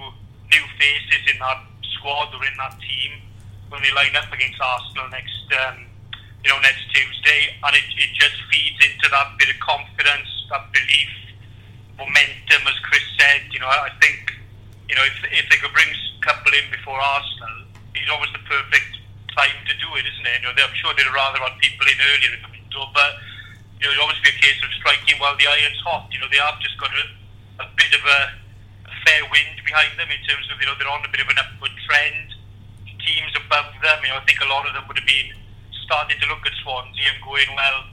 new 0.52 0.64
faces 0.76 1.24
in 1.32 1.40
that 1.40 1.64
squad 1.96 2.28
or 2.36 2.44
in 2.44 2.54
that 2.60 2.76
team 2.78 3.24
when 3.72 3.80
they 3.80 3.90
line 3.96 4.14
up 4.20 4.28
against 4.30 4.60
Arsenal 4.60 5.08
next, 5.08 5.48
um, 5.64 5.88
you 6.44 6.52
know, 6.52 6.60
next 6.60 6.84
Tuesday, 6.92 7.56
and 7.64 7.72
it, 7.72 7.88
it 7.96 8.12
just 8.14 8.36
feeds 8.52 8.78
into 8.84 9.08
that 9.10 9.34
bit 9.40 9.48
of 9.48 9.58
confidence, 9.64 10.28
that 10.52 10.70
belief, 10.70 11.25
momentum, 11.98 12.62
as 12.68 12.78
Chris 12.84 13.04
said. 13.18 13.48
You 13.52 13.60
know, 13.60 13.68
I 13.68 13.90
think, 14.00 14.32
you 14.88 14.94
know, 14.94 15.04
if, 15.04 15.16
if 15.32 15.44
they 15.50 15.58
could 15.58 15.72
bring 15.72 15.88
a 15.88 16.22
couple 16.24 16.52
in 16.52 16.64
before 16.70 16.96
Arsenal, 17.00 17.68
it's 17.96 18.10
almost 18.12 18.32
the 18.32 18.44
perfect 18.44 19.00
time 19.36 19.56
to 19.68 19.74
do 19.76 19.88
it, 20.00 20.04
isn't 20.08 20.26
it? 20.26 20.40
You 20.40 20.48
know, 20.48 20.54
I'm 20.56 20.76
sure 20.76 20.92
they'd 20.96 21.08
rather 21.10 21.40
have 21.44 21.56
people 21.60 21.84
in 21.88 21.98
earlier 22.00 22.32
in 22.36 22.42
the 22.44 22.52
window, 22.52 22.88
but 22.92 23.20
you 23.80 23.84
know, 23.84 23.92
it's 23.92 24.00
obviously 24.00 24.32
a 24.32 24.38
case 24.40 24.56
of 24.64 24.70
striking 24.80 25.20
while 25.20 25.36
the 25.36 25.44
iron's 25.44 25.80
hot. 25.84 26.08
You 26.08 26.20
know, 26.20 26.28
they 26.32 26.40
have 26.40 26.56
just 26.64 26.80
got 26.80 26.88
a, 26.92 27.04
a 27.60 27.66
bit 27.76 27.92
of 27.92 28.02
a, 28.04 28.20
a 28.88 28.94
fair 29.04 29.20
wind 29.28 29.60
behind 29.64 29.92
them 30.00 30.08
in 30.08 30.20
terms 30.24 30.48
of 30.48 30.56
you 30.56 30.64
know 30.64 30.76
they're 30.80 30.88
on 30.88 31.04
a 31.04 31.12
bit 31.12 31.20
of 31.20 31.28
an 31.28 31.36
upward 31.36 31.72
trend 31.84 32.32
teams 33.06 33.32
above 33.38 33.70
them. 33.84 33.98
You 34.02 34.10
know, 34.10 34.18
I 34.18 34.24
think 34.24 34.40
a 34.42 34.50
lot 34.50 34.66
of 34.66 34.72
them 34.74 34.84
would 34.88 34.98
have 34.98 35.08
been 35.08 35.30
starting 35.84 36.18
to 36.18 36.26
look 36.26 36.42
at 36.42 36.52
Swansea 36.64 37.14
and 37.14 37.20
going, 37.22 37.46
well, 37.54 37.86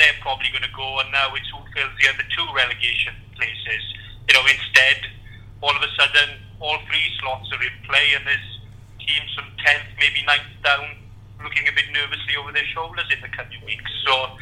they're 0.00 0.16
probably 0.24 0.48
going 0.48 0.64
to 0.64 0.72
go, 0.72 0.98
and 1.04 1.12
now 1.12 1.28
it's 1.36 1.46
who 1.52 1.60
fills 1.76 1.92
the 2.00 2.08
other 2.08 2.24
two 2.32 2.48
relegation 2.56 3.12
places. 3.36 3.82
You 4.26 4.34
know, 4.34 4.44
instead, 4.48 5.04
all 5.60 5.76
of 5.76 5.82
a 5.84 5.92
sudden, 5.92 6.40
all 6.58 6.80
three 6.88 7.04
slots 7.20 7.52
are 7.52 7.60
in 7.60 7.76
play, 7.84 8.16
and 8.16 8.24
there's 8.24 8.48
teams 8.96 9.28
from 9.36 9.52
10th, 9.60 9.88
maybe 10.00 10.24
9th 10.24 10.56
down, 10.64 10.96
looking 11.44 11.68
a 11.68 11.74
bit 11.76 11.92
nervously 11.92 12.36
over 12.40 12.52
their 12.52 12.66
shoulders 12.72 13.04
in 13.12 13.20
the 13.20 13.28
coming 13.36 13.60
weeks. 13.68 13.92
So, 14.08 14.36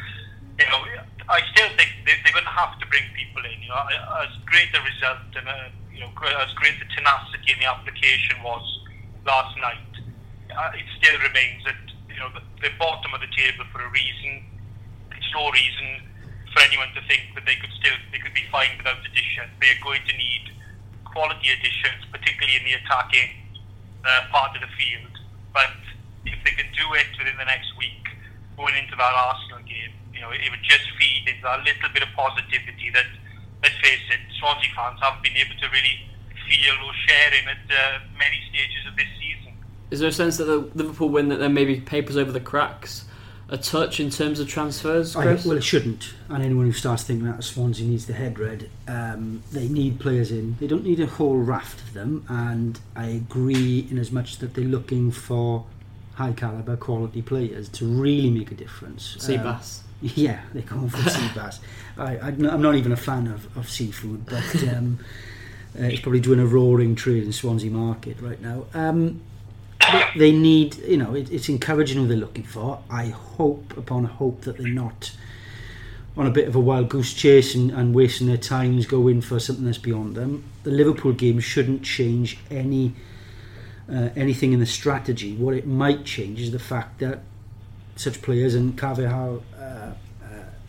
you 0.59 0.67
know, 0.71 0.79
I 1.27 1.43
still 1.51 1.69
think 1.75 1.91
they, 2.07 2.15
they're 2.23 2.35
going 2.35 2.47
to 2.47 2.57
have 2.57 2.79
to 2.79 2.85
bring 2.87 3.03
people 3.15 3.43
in. 3.43 3.59
You 3.59 3.69
know, 3.69 3.83
as 4.23 4.31
great 4.47 4.71
a 4.71 4.81
result 4.81 5.27
and 5.35 5.47
a, 5.47 5.59
you 5.91 5.99
know, 6.01 6.11
as 6.39 6.51
great 6.55 6.79
the 6.79 6.87
tenacity 6.95 7.51
in 7.51 7.59
the 7.59 7.69
application 7.69 8.39
was 8.43 8.63
last 9.27 9.55
night, 9.59 9.91
uh, 10.55 10.71
it 10.73 10.87
still 10.97 11.19
remains 11.21 11.63
that 11.63 11.77
you 12.09 12.17
know 12.17 12.29
the, 12.33 12.41
the 12.65 12.71
bottom 12.79 13.13
of 13.13 13.21
the 13.21 13.31
table 13.35 13.63
for 13.71 13.81
a 13.81 13.89
reason. 13.91 14.48
No 15.33 15.51
reason 15.51 16.03
for 16.53 16.59
anyone 16.65 16.89
to 16.97 17.01
think 17.07 17.31
that 17.35 17.45
they 17.45 17.55
could 17.55 17.71
still 17.79 17.95
they 18.11 18.19
could 18.19 18.33
be 18.33 18.43
fine 18.51 18.75
without 18.77 18.99
addition. 19.05 19.45
They 19.61 19.69
are 19.71 19.81
going 19.83 20.01
to 20.03 20.15
need 20.17 20.51
quality 21.05 21.49
additions, 21.53 22.05
particularly 22.11 22.57
in 22.57 22.65
the 22.65 22.75
attacking 22.81 23.29
uh, 24.05 24.27
part 24.31 24.55
of 24.57 24.61
the 24.61 24.71
field. 24.75 25.13
But 25.53 25.77
if 26.25 26.37
they 26.43 26.51
can 26.51 26.67
do 26.73 26.85
it 26.97 27.07
within 27.17 27.37
the 27.37 27.45
next 27.45 27.71
week, 27.77 28.03
going 28.57 28.75
into 28.75 28.95
that 28.97 29.13
Arsenal 29.13 29.63
game, 29.65 29.93
you 30.13 30.21
know, 30.21 30.31
it 30.31 30.49
would 30.49 30.63
just 30.63 30.85
feed 30.99 31.29
into 31.29 31.45
a 31.47 31.59
little 31.63 31.89
bit 31.93 32.03
of 32.03 32.09
positivity 32.15 32.91
that, 32.93 33.07
let's 33.63 33.77
face 33.79 34.03
it, 34.11 34.19
Swansea 34.39 34.69
fans 34.75 34.99
haven't 35.01 35.23
been 35.23 35.37
able 35.37 35.55
to 35.55 35.67
really 35.69 36.03
feel 36.49 36.75
or 36.83 36.93
share 37.07 37.31
in 37.33 37.45
at 37.47 37.63
uh, 37.69 37.99
many 38.17 38.41
stages 38.49 38.83
of 38.87 38.95
this 38.95 39.07
season. 39.15 39.53
Is 39.91 39.99
there 39.99 40.09
a 40.09 40.13
sense 40.13 40.37
that 40.37 40.45
the 40.45 40.69
Liverpool 40.75 41.09
win 41.09 41.29
that 41.29 41.39
then 41.39 41.53
maybe 41.53 41.79
papers 41.79 42.17
over 42.17 42.31
the 42.31 42.39
cracks 42.43 43.05
a 43.49 43.57
touch 43.57 43.99
in 43.99 44.09
terms 44.09 44.39
of 44.39 44.47
transfers? 44.47 45.15
I, 45.15 45.25
well, 45.25 45.53
it 45.53 45.63
shouldn't. 45.63 46.13
And 46.29 46.43
anyone 46.43 46.65
who 46.65 46.71
starts 46.71 47.03
thinking 47.03 47.25
that 47.27 47.43
Swansea 47.43 47.85
needs 47.85 48.05
the 48.05 48.13
head 48.13 48.37
red, 48.37 48.69
um, 48.87 49.43
they 49.51 49.67
need 49.67 49.99
players 49.99 50.31
in. 50.31 50.55
They 50.59 50.67
don't 50.67 50.83
need 50.83 50.99
a 50.99 51.07
whole 51.07 51.37
raft 51.37 51.81
of 51.81 51.93
them. 51.93 52.25
And 52.29 52.79
I 52.95 53.07
agree 53.07 53.87
in 53.89 53.97
as 53.97 54.11
much 54.11 54.37
that 54.37 54.53
they're 54.53 54.63
looking 54.63 55.11
for 55.11 55.65
high 56.13 56.33
caliber 56.33 56.75
quality 56.77 57.21
players 57.21 57.69
to 57.69 57.85
really 57.85 58.29
make 58.29 58.51
a 58.51 58.55
difference. 58.55 59.15
Sea 59.19 59.37
um, 59.37 59.43
bass. 59.43 59.83
Yeah, 60.01 60.41
they're 60.53 60.61
going 60.61 60.89
for 60.89 61.09
sea 61.09 61.29
bass. 61.33 61.59
I, 61.97 62.15
am 62.17 62.61
not 62.61 62.75
even 62.75 62.91
a 62.91 62.97
fan 62.97 63.27
of, 63.27 63.57
of 63.57 63.69
seafood, 63.69 64.25
but 64.25 64.63
um, 64.69 64.99
uh, 65.77 65.83
it's 65.83 66.01
probably 66.01 66.19
doing 66.19 66.39
a 66.39 66.45
roaring 66.45 66.95
trade 66.95 67.23
in 67.23 67.31
Swansea 67.31 67.71
market 67.71 68.17
right 68.21 68.41
now. 68.41 68.65
Um, 68.73 69.21
they 70.15 70.31
need, 70.31 70.77
you 70.77 70.97
know, 70.97 71.15
it, 71.15 71.31
it's 71.31 71.49
encouraging 71.49 71.97
who 71.97 72.07
they're 72.07 72.17
looking 72.17 72.43
for. 72.43 72.81
I 72.89 73.07
hope, 73.07 73.77
upon 73.77 74.05
hope, 74.05 74.41
that 74.41 74.57
they're 74.57 74.67
not 74.67 75.11
on 76.17 76.27
a 76.27 76.31
bit 76.31 76.47
of 76.47 76.55
a 76.55 76.59
wild 76.59 76.89
goose 76.89 77.13
chase 77.13 77.55
and, 77.55 77.71
and 77.71 77.93
wasting 77.93 78.27
their 78.27 78.37
times 78.37 78.85
going 78.85 79.21
for 79.21 79.39
something 79.39 79.65
that's 79.65 79.77
beyond 79.77 80.15
them. 80.15 80.43
The 80.63 80.71
Liverpool 80.71 81.13
game 81.13 81.39
shouldn't 81.39 81.83
change 81.83 82.39
any 82.51 82.93
uh, 83.89 84.09
anything 84.15 84.53
in 84.53 84.59
the 84.59 84.67
strategy. 84.67 85.35
What 85.35 85.55
it 85.55 85.65
might 85.65 86.05
change 86.05 86.41
is 86.41 86.51
the 86.51 86.59
fact 86.59 86.99
that 86.99 87.21
such 87.95 88.21
players 88.21 88.53
and 88.53 88.77
Carvalhal 88.77 89.41
uh, 89.57 89.61
uh, 89.61 89.93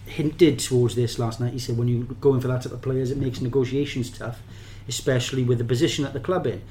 hinted 0.06 0.58
towards 0.58 0.94
this 0.94 1.18
last 1.18 1.38
night. 1.38 1.52
He 1.52 1.58
said 1.58 1.76
when 1.76 1.88
you 1.88 2.16
go 2.20 2.34
in 2.34 2.40
for 2.40 2.48
that 2.48 2.62
type 2.62 2.72
of 2.72 2.80
players, 2.80 3.10
it 3.10 3.18
makes 3.18 3.40
negotiations 3.42 4.10
tough, 4.10 4.40
especially 4.88 5.42
with 5.42 5.58
the 5.58 5.64
position 5.64 6.04
that 6.04 6.14
the 6.14 6.20
club 6.20 6.46
in 6.46 6.62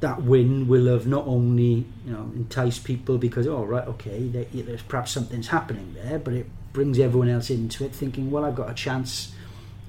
that 0.00 0.22
win 0.22 0.68
will 0.68 0.86
have 0.86 1.06
not 1.06 1.26
only 1.26 1.86
you 2.04 2.12
know 2.12 2.30
enticed 2.34 2.84
people 2.84 3.18
because 3.18 3.46
oh 3.46 3.64
right 3.64 3.86
okay 3.86 4.28
there, 4.28 4.44
there's 4.52 4.82
perhaps 4.82 5.12
something's 5.12 5.48
happening 5.48 5.94
there, 5.94 6.18
but 6.18 6.34
it 6.34 6.46
brings 6.72 6.98
everyone 6.98 7.28
else 7.28 7.48
into 7.48 7.84
it 7.84 7.94
thinking 7.94 8.30
well 8.30 8.44
I've 8.44 8.56
got 8.56 8.70
a 8.70 8.74
chance. 8.74 9.32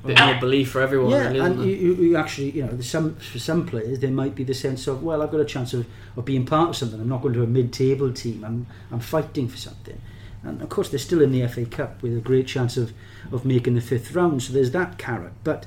Bit 0.05 0.19
more 0.19 0.39
belief 0.39 0.71
for 0.71 0.79
everyone. 0.79 1.09
Yeah, 1.09 1.27
really, 1.27 1.39
and 1.39 1.65
you, 1.65 1.93
you, 1.95 2.15
actually 2.15 2.51
you 2.51 2.63
know 2.63 2.79
some 2.79 3.15
for 3.15 3.39
some 3.39 3.65
players 3.65 3.99
there 3.99 4.11
might 4.11 4.35
be 4.35 4.43
the 4.45 4.53
sense 4.53 4.87
of 4.87 5.03
well 5.03 5.21
I've 5.21 5.31
got 5.31 5.41
a 5.41 5.45
chance 5.45 5.73
of, 5.73 5.85
of 6.15 6.23
being 6.23 6.45
part 6.45 6.69
of 6.69 6.75
something. 6.77 7.01
I'm 7.01 7.09
not 7.09 7.21
going 7.21 7.33
to 7.33 7.43
a 7.43 7.47
mid-table 7.47 8.13
team. 8.13 8.45
I'm 8.45 8.67
I'm 8.91 8.99
fighting 9.01 9.49
for 9.49 9.57
something. 9.57 9.99
And 10.43 10.61
of 10.61 10.69
course 10.69 10.89
they're 10.89 10.99
still 10.99 11.21
in 11.21 11.31
the 11.31 11.45
FA 11.47 11.65
Cup 11.65 12.01
with 12.01 12.15
a 12.15 12.21
great 12.21 12.47
chance 12.47 12.77
of, 12.77 12.93
of 13.33 13.43
making 13.43 13.75
the 13.75 13.81
fifth 13.81 14.13
round. 14.13 14.43
So 14.43 14.53
there's 14.53 14.71
that 14.71 14.97
carrot, 14.97 15.33
but 15.43 15.65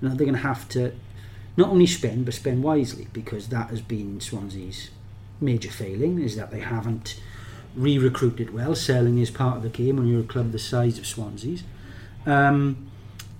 you 0.00 0.08
know 0.08 0.14
they're 0.14 0.26
going 0.26 0.36
to 0.36 0.48
have 0.48 0.66
to 0.70 0.92
not 1.56 1.70
only 1.70 1.86
spend 1.86 2.24
but 2.24 2.34
spend 2.34 2.62
wisely 2.62 3.06
because 3.12 3.48
that 3.48 3.70
has 3.70 3.80
been 3.80 4.20
Swansea's 4.20 4.90
major 5.40 5.70
failing 5.70 6.20
is 6.20 6.36
that 6.36 6.50
they 6.50 6.60
haven't 6.60 7.20
re-recruited 7.74 8.52
well. 8.52 8.74
Selling 8.74 9.18
is 9.18 9.30
part 9.30 9.56
of 9.56 9.62
the 9.62 9.68
game 9.68 9.96
when 9.96 10.06
you're 10.06 10.20
a 10.20 10.24
club 10.24 10.52
the 10.52 10.58
size 10.58 10.98
of 10.98 11.06
Swansea's. 11.06 11.64
Um, 12.26 12.88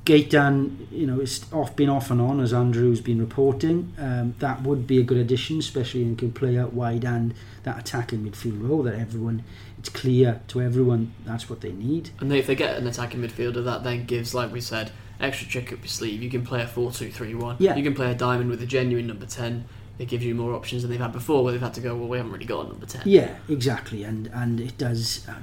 Gaetan, 0.05 0.91
you 0.91 1.07
know, 1.07 1.21
it's 1.21 1.51
off 1.53 1.77
been 1.77 1.89
off 1.89 2.11
and 2.11 2.21
on 2.21 2.41
as 2.41 2.53
Andrew's 2.53 3.01
been 3.01 3.21
reporting. 3.21 3.93
Um, 3.99 4.35
that 4.41 4.63
would 4.63 4.85
be 4.85 4.99
a 4.99 5.05
good 5.05 5.19
addition, 5.19 5.61
especially 5.61 6.03
in 6.03 6.17
can 6.17 6.33
play 6.33 6.59
out 6.59 6.73
wide 6.73 7.05
and 7.05 7.35
that 7.63 7.79
attacking 7.79 8.25
midfield 8.25 8.69
role 8.69 8.83
that 8.83 8.95
everyone 8.95 9.45
it's 9.79 9.89
clear 9.89 10.41
to 10.47 10.61
everyone 10.61 11.13
that's 11.25 11.51
what 11.51 11.61
they 11.61 11.73
need. 11.73 12.11
And 12.21 12.33
if 12.33 12.47
they 12.47 12.55
get 12.55 12.79
an 12.79 12.87
attacking 12.87 13.21
midfielder, 13.21 13.65
that 13.65 13.83
then 13.83 14.05
gives, 14.05 14.33
like 14.33 14.53
we 14.53 14.61
said, 14.61 14.93
extra 15.23 15.47
trick 15.47 15.73
up 15.73 15.79
your 15.79 15.89
sleeve. 15.89 16.23
You 16.23 16.31
can 16.31 16.45
play 16.45 16.63
a 16.63 16.67
4 16.67 16.91
2 16.91 17.11
3 17.11 17.35
1. 17.35 17.57
Yeah. 17.59 17.77
You 17.77 17.83
can 17.83 17.95
play 17.95 18.11
a 18.11 18.15
diamond 18.15 18.51
with 18.51 18.61
a 18.63 18.67
genuine 18.67 19.07
number 19.07 19.27
10. 19.27 19.65
It 19.99 20.09
gives 20.09 20.25
you 20.25 20.35
more 20.35 20.55
options 20.55 20.83
than 20.83 20.91
they've 20.91 21.01
had 21.01 21.13
before, 21.13 21.45
where 21.45 21.53
they've 21.53 21.63
had 21.63 21.75
to 21.75 21.81
go, 21.81 21.95
well, 21.95 22.09
we 22.09 22.17
haven't 22.17 22.33
really 22.33 22.45
got 22.45 22.67
a 22.67 22.69
number 22.69 22.87
10. 22.87 23.03
Yeah, 23.05 23.35
exactly. 23.49 24.05
And, 24.05 24.29
and 24.29 24.61
it 24.61 24.77
does. 24.79 25.27
Uh, 25.29 25.35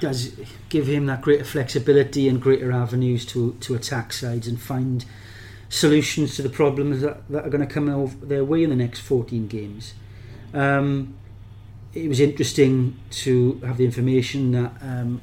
does 0.00 0.32
give 0.68 0.88
him 0.88 1.06
that 1.06 1.22
greater 1.22 1.44
flexibility 1.44 2.28
and 2.28 2.42
greater 2.42 2.72
avenues 2.72 3.24
to, 3.24 3.52
to 3.60 3.76
attack 3.76 4.12
sides 4.12 4.48
and 4.48 4.60
find 4.60 5.04
solutions 5.68 6.34
to 6.34 6.42
the 6.42 6.48
problems 6.48 7.02
that, 7.02 7.26
that 7.28 7.46
are 7.46 7.50
going 7.50 7.66
to 7.66 7.72
come 7.72 7.88
over 7.88 8.26
their 8.26 8.44
way 8.44 8.64
in 8.64 8.70
the 8.70 8.76
next 8.76 8.98
14 9.00 9.46
games. 9.46 9.94
Um, 10.52 11.14
it 11.94 12.08
was 12.08 12.18
interesting 12.18 12.98
to 13.10 13.60
have 13.64 13.76
the 13.76 13.84
information 13.84 14.50
that 14.52 14.72
um, 14.82 15.20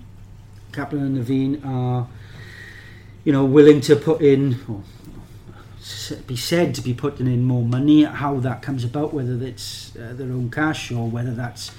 Kaplan 0.72 1.04
and 1.04 1.18
Levien 1.18 1.62
are 1.66 2.08
you 3.24 3.32
know, 3.32 3.46
willing 3.46 3.82
to 3.82 3.96
put 3.96 4.22
in, 4.22 4.60
or 4.68 4.84
be 6.28 6.36
said 6.36 6.76
to 6.76 6.82
be 6.82 6.94
putting 6.94 7.28
in 7.28 7.44
more 7.44 7.64
money. 7.64 8.04
How 8.04 8.40
that 8.40 8.62
comes 8.62 8.84
about, 8.84 9.14
whether 9.14 9.34
it's 9.44 9.96
uh, 9.96 10.14
their 10.14 10.32
own 10.32 10.50
cash 10.52 10.92
or 10.92 11.10
whether 11.10 11.34
that's 11.34 11.72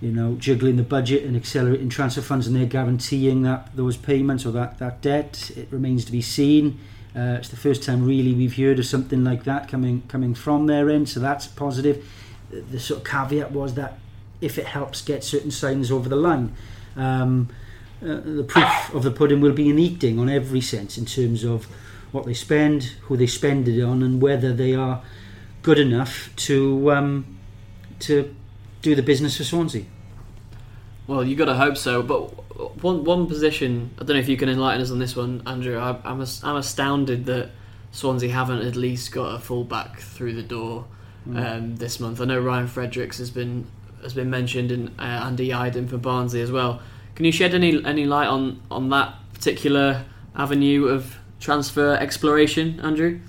you 0.00 0.10
know 0.10 0.34
juggling 0.34 0.76
the 0.76 0.82
budget 0.82 1.24
and 1.24 1.36
accelerating 1.36 1.88
transfer 1.88 2.22
funds, 2.22 2.46
and 2.46 2.56
they're 2.56 2.66
guaranteeing 2.66 3.42
that 3.42 3.74
those 3.74 3.96
payments 3.96 4.44
or 4.44 4.52
that 4.52 4.78
that 4.78 5.00
debt, 5.00 5.50
it 5.56 5.68
remains 5.70 6.04
to 6.04 6.12
be 6.12 6.22
seen. 6.22 6.78
Uh, 7.14 7.36
it's 7.38 7.48
the 7.48 7.56
first 7.56 7.82
time 7.82 8.06
really 8.06 8.32
we've 8.32 8.56
heard 8.56 8.78
of 8.78 8.86
something 8.86 9.22
like 9.22 9.44
that 9.44 9.68
coming 9.68 10.02
coming 10.08 10.34
from 10.34 10.66
their 10.66 10.90
end, 10.90 11.08
so 11.08 11.20
that's 11.20 11.46
positive. 11.46 12.06
The 12.50 12.80
sort 12.80 13.00
of 13.00 13.06
caveat 13.06 13.52
was 13.52 13.74
that 13.74 13.98
if 14.40 14.58
it 14.58 14.66
helps 14.66 15.00
get 15.02 15.24
certain 15.24 15.50
signs 15.50 15.90
over 15.90 16.08
the 16.08 16.16
line. 16.16 16.54
Um, 16.96 17.48
uh, 18.02 18.20
the 18.24 18.44
proof 18.44 18.94
of 18.94 19.02
the 19.02 19.10
pudding 19.10 19.40
will 19.40 19.52
be 19.52 19.68
in 19.68 19.78
eating 19.78 20.18
on 20.18 20.28
every 20.28 20.60
sense 20.60 20.98
in 20.98 21.06
terms 21.06 21.44
of 21.44 21.66
what 22.10 22.26
they 22.26 22.34
spend, 22.34 22.84
who 23.02 23.16
they 23.16 23.26
spend 23.26 23.68
it 23.68 23.82
on, 23.82 24.02
and 24.02 24.20
whether 24.20 24.52
they 24.52 24.74
are 24.74 25.02
good 25.62 25.78
enough 25.78 26.30
to 26.36 26.92
um, 26.92 27.38
to 28.00 28.34
do 28.82 28.94
the 28.94 29.02
business 29.02 29.36
for 29.36 29.44
Swansea. 29.44 29.84
Well, 31.06 31.24
you 31.24 31.36
got 31.36 31.46
to 31.46 31.54
hope 31.54 31.76
so. 31.76 32.02
But 32.02 32.82
one 32.82 33.04
one 33.04 33.26
position, 33.26 33.90
I 33.98 34.04
don't 34.04 34.16
know 34.16 34.20
if 34.20 34.28
you 34.28 34.36
can 34.36 34.48
enlighten 34.48 34.82
us 34.82 34.90
on 34.90 34.98
this 34.98 35.16
one, 35.16 35.42
Andrew. 35.46 35.78
I, 35.78 35.90
I'm 36.04 36.20
I'm 36.42 36.56
astounded 36.56 37.26
that 37.26 37.50
Swansea 37.92 38.30
haven't 38.30 38.66
at 38.66 38.76
least 38.76 39.12
got 39.12 39.34
a 39.34 39.38
fullback 39.38 40.00
through 40.00 40.34
the 40.34 40.42
door 40.42 40.84
mm. 41.28 41.36
um, 41.36 41.76
this 41.76 42.00
month. 42.00 42.20
I 42.20 42.24
know 42.24 42.40
Ryan 42.40 42.66
Fredericks 42.66 43.18
has 43.18 43.30
been 43.30 43.66
has 44.02 44.14
been 44.14 44.30
mentioned, 44.30 44.72
and 44.72 44.88
uh, 44.98 45.02
Andy 45.26 45.48
Yiadom 45.48 45.88
for 45.88 45.98
Barnsley 45.98 46.40
as 46.40 46.50
well. 46.50 46.80
Can 47.22 47.30
you 47.30 47.38
shed 47.38 47.54
any 47.54 47.78
any 47.86 48.04
light 48.04 48.26
on 48.26 48.60
on 48.68 48.90
that 48.90 49.14
particular 49.32 50.02
avenue 50.34 50.90
of 50.90 51.22
transfer 51.38 51.94
exploration, 51.94 52.80
Andrew? 52.82 53.20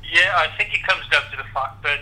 Yeah, 0.00 0.32
I 0.32 0.48
think 0.56 0.72
it 0.72 0.80
comes 0.88 1.04
down 1.12 1.28
to 1.32 1.36
the 1.36 1.44
fact 1.52 1.82
that 1.82 2.00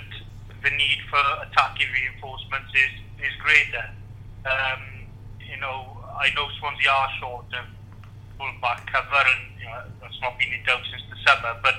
the 0.62 0.70
need 0.70 1.02
for 1.10 1.18
attacking 1.42 1.90
reinforcements 1.90 2.70
is 2.78 3.26
is 3.26 3.34
greater. 3.42 3.90
Um, 4.46 5.10
you 5.42 5.58
know, 5.58 5.98
I 6.14 6.30
know 6.36 6.46
Swansea 6.60 6.94
are 6.94 7.10
short 7.18 7.50
of 7.58 7.66
full-back 8.38 8.86
cover, 8.86 9.18
and 9.18 9.42
you 9.58 9.66
know, 9.66 9.82
that's 10.00 10.20
not 10.22 10.38
been 10.38 10.52
in 10.54 10.62
doubt 10.62 10.86
since 10.86 11.02
the 11.10 11.18
summer. 11.26 11.58
But 11.60 11.74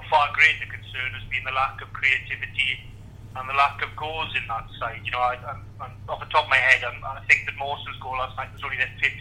a 0.00 0.02
far 0.08 0.32
greater 0.32 0.72
concern 0.72 1.12
has 1.12 1.28
been 1.28 1.44
the 1.44 1.52
lack 1.52 1.82
of 1.82 1.92
creativity 1.92 2.80
and 3.36 3.48
the 3.48 3.54
lack 3.54 3.80
of 3.84 3.92
goals 3.96 4.32
in 4.32 4.44
that 4.48 4.64
side. 4.80 5.00
You 5.04 5.12
know, 5.12 5.20
I, 5.20 5.36
I'm, 5.44 5.62
I'm, 5.80 5.92
off 6.08 6.20
the 6.20 6.30
top 6.32 6.44
of 6.44 6.50
my 6.50 6.56
head, 6.60 6.80
I'm, 6.84 6.98
i 7.04 7.20
think 7.28 7.44
that 7.44 7.56
Mawson's 7.60 8.00
goal 8.00 8.16
last 8.16 8.36
night 8.36 8.48
was 8.52 8.64
only 8.64 8.80
their 8.80 8.90
15 9.00 9.12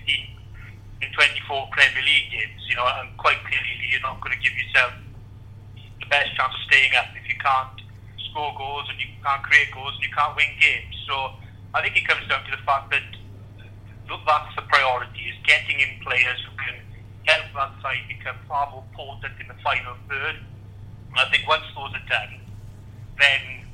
in 1.04 1.10
24 1.12 1.68
Premier 1.72 2.04
League 2.04 2.32
games. 2.32 2.62
You 2.68 2.80
know, 2.80 2.88
and 3.04 3.12
quite 3.20 3.44
clearly, 3.44 3.76
you're 3.92 4.04
not 4.04 4.24
going 4.24 4.32
to 4.32 4.42
give 4.42 4.56
yourself 4.56 4.96
the 6.00 6.08
best 6.08 6.32
chance 6.40 6.56
of 6.56 6.64
staying 6.72 6.96
up 6.96 7.12
if 7.20 7.28
you 7.28 7.36
can't 7.44 7.76
score 8.32 8.56
goals 8.56 8.88
and 8.88 8.98
you 9.00 9.12
can't 9.20 9.44
create 9.44 9.68
goals 9.76 9.96
and 10.00 10.04
you 10.04 10.14
can't 10.16 10.36
win 10.36 10.52
games. 10.60 10.96
So 11.08 11.36
I 11.76 11.84
think 11.84 12.00
it 12.00 12.08
comes 12.08 12.24
down 12.32 12.44
to 12.48 12.52
the 12.56 12.64
fact 12.64 12.92
that 12.96 13.04
that's 14.08 14.56
the 14.56 14.62
priority 14.70 15.28
is 15.28 15.38
getting 15.46 15.80
in 15.80 16.02
players 16.02 16.40
who 16.46 16.54
can 16.58 16.78
help 17.26 17.46
that 17.54 17.72
side 17.82 18.06
become 18.08 18.36
far 18.48 18.70
more 18.72 18.84
potent 18.94 19.34
in 19.40 19.48
the 19.48 19.58
final 19.64 19.94
third. 20.10 20.40
And 21.12 21.18
I 21.20 21.30
think 21.30 21.48
once 21.48 21.66
those 21.76 21.94
are 21.94 22.08
done, 22.08 22.40
then 23.20 23.65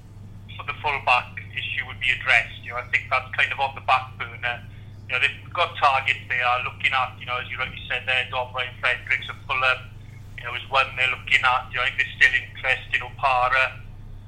for 0.58 0.66
the 0.66 0.76
full-back 0.82 1.38
issue 1.52 1.84
would 1.88 2.00
be 2.00 2.12
addressed. 2.12 2.60
You 2.64 2.72
know, 2.72 2.84
I 2.84 2.88
think 2.90 3.08
that's 3.10 3.30
kind 3.36 3.52
of 3.52 3.60
on 3.60 3.76
the 3.76 3.86
back 3.86 4.16
burner. 4.18 4.64
You 5.08 5.16
know, 5.16 5.20
they've 5.20 5.54
got 5.54 5.76
targets 5.78 6.24
they 6.32 6.40
are 6.40 6.64
looking 6.64 6.96
at. 6.96 7.20
You 7.20 7.28
know, 7.28 7.38
as 7.38 7.48
you 7.52 7.60
rightly 7.60 7.82
said 7.88 8.04
there, 8.08 8.24
Dobra 8.32 8.64
and 8.64 8.76
Fredericks 8.80 9.28
of 9.28 9.36
Fulham. 9.48 9.92
You 10.40 10.48
know, 10.48 10.56
is 10.56 10.66
one 10.72 10.88
they're 10.96 11.12
looking 11.12 11.44
at. 11.44 11.70
You 11.70 11.78
know, 11.78 11.86
I 11.86 11.92
think 11.92 12.02
they're 12.02 12.18
still 12.18 12.34
interested 12.34 12.98
in 12.98 13.06
Opare, 13.06 13.84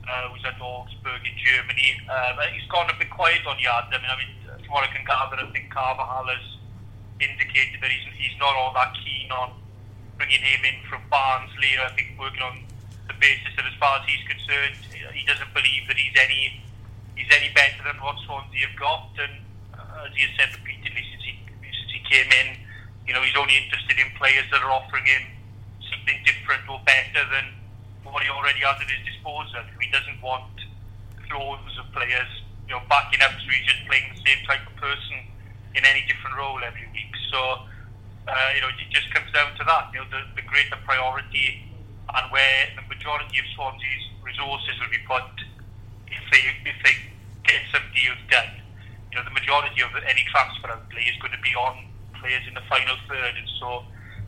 uh, 0.05 0.29
who's 0.29 0.45
at 0.45 0.59
Augsburg 0.61 1.23
in 1.25 1.35
Germany. 1.39 1.97
Uh, 2.05 2.37
he's 2.53 2.67
gone 2.69 2.85
a 2.91 2.95
bit 2.99 3.09
quiet 3.09 3.41
on 3.47 3.57
yards. 3.57 3.89
I 3.89 3.97
mean, 3.97 4.11
I 4.11 4.17
mean, 4.19 4.31
from 4.61 4.71
what 4.75 4.83
I 4.85 4.91
can 4.93 5.01
gather, 5.07 5.41
I 5.41 5.47
think 5.49 5.73
Carvalhal 5.73 6.29
has 6.29 6.45
indicated 7.17 7.81
that 7.81 7.89
he's, 7.89 8.05
he's 8.13 8.37
not 8.37 8.53
all 8.53 8.73
that 8.75 8.93
keen 9.01 9.31
on 9.31 9.57
bringing 10.17 10.41
him 10.41 10.61
in 10.67 10.77
from 10.85 11.01
Barnsley. 11.09 11.79
I 11.81 11.89
think 11.95 12.13
working 12.19 12.43
on 12.43 12.61
the 13.07 13.15
basis 13.17 13.49
that, 13.57 13.65
as 13.65 13.73
far 13.79 13.99
as 13.99 14.05
he's 14.05 14.21
concerned, 14.27 14.75
he 15.11 15.25
doesn't 15.25 15.51
believe 15.53 15.87
that 15.87 15.97
he's 15.97 16.15
any 16.15 16.61
he's 17.15 17.29
any 17.33 17.51
better 17.53 17.83
than 17.83 17.99
what 18.01 18.15
Swansea 18.25 18.67
have 18.67 18.77
got. 18.79 19.11
And 19.19 19.33
uh, 19.75 20.07
as 20.07 20.13
he 20.15 20.23
has 20.23 20.33
said 20.39 20.49
repeatedly 20.55 21.03
since 21.11 21.23
he 21.23 21.33
since 21.59 21.91
he 21.91 22.01
came 22.07 22.29
in, 22.31 22.57
you 23.07 23.13
know, 23.13 23.21
he's 23.21 23.35
only 23.35 23.57
interested 23.57 23.99
in 23.99 24.07
players 24.15 24.47
that 24.51 24.63
are 24.63 24.71
offering 24.71 25.05
him 25.05 25.23
something 25.91 26.17
different 26.23 26.63
or 26.69 26.79
better 26.87 27.23
than 27.29 27.51
what 28.07 28.23
he 28.23 28.29
already 28.29 28.61
has 28.63 28.79
at 28.79 28.87
his 28.87 29.03
disposal. 29.03 29.63
He 29.79 29.89
doesn't 29.91 30.21
want 30.21 30.53
clones 31.27 31.73
of 31.79 31.87
players, 31.91 32.29
you 32.67 32.73
know, 32.75 32.81
backing 32.87 33.21
up 33.21 33.31
so 33.35 33.47
he's 33.49 33.65
just 33.65 33.83
playing 33.87 34.07
the 34.13 34.21
same 34.21 34.39
type 34.45 34.63
of 34.67 34.75
person 34.77 35.17
in 35.73 35.81
any 35.85 36.05
different 36.05 36.37
role 36.37 36.61
every 36.61 36.85
week. 36.93 37.11
So, 37.31 37.65
uh, 38.29 38.49
you 38.53 38.61
know, 38.61 38.69
it 38.69 38.89
just 38.93 39.09
comes 39.13 39.31
down 39.33 39.55
to 39.57 39.63
that. 39.65 39.89
You 39.93 40.05
know, 40.05 40.07
the, 40.13 40.21
the 40.37 40.45
greater 40.45 40.77
priority 40.85 41.72
and 42.09 42.31
where 42.31 42.69
the 42.75 42.83
majority 42.87 43.39
of 43.39 43.45
Swansea's 43.55 44.05
resources 44.23 44.75
will 44.79 44.91
be 44.91 45.03
put 45.07 45.23
if 46.07 46.23
they 46.31 46.41
if 46.69 46.77
they 46.83 46.95
get 47.43 47.61
some 47.71 47.83
deals 47.95 48.19
done. 48.29 48.49
You 49.11 49.19
know, 49.19 49.25
the 49.25 49.35
majority 49.35 49.81
of 49.81 49.91
any 50.03 50.25
transfer 50.31 50.71
outlay 50.71 51.05
is 51.05 51.17
going 51.21 51.33
to 51.33 51.41
be 51.41 51.53
on 51.55 51.85
players 52.19 52.43
in 52.47 52.53
the 52.53 52.65
final 52.69 52.95
third, 53.07 53.35
and 53.37 53.47
so 53.59 53.83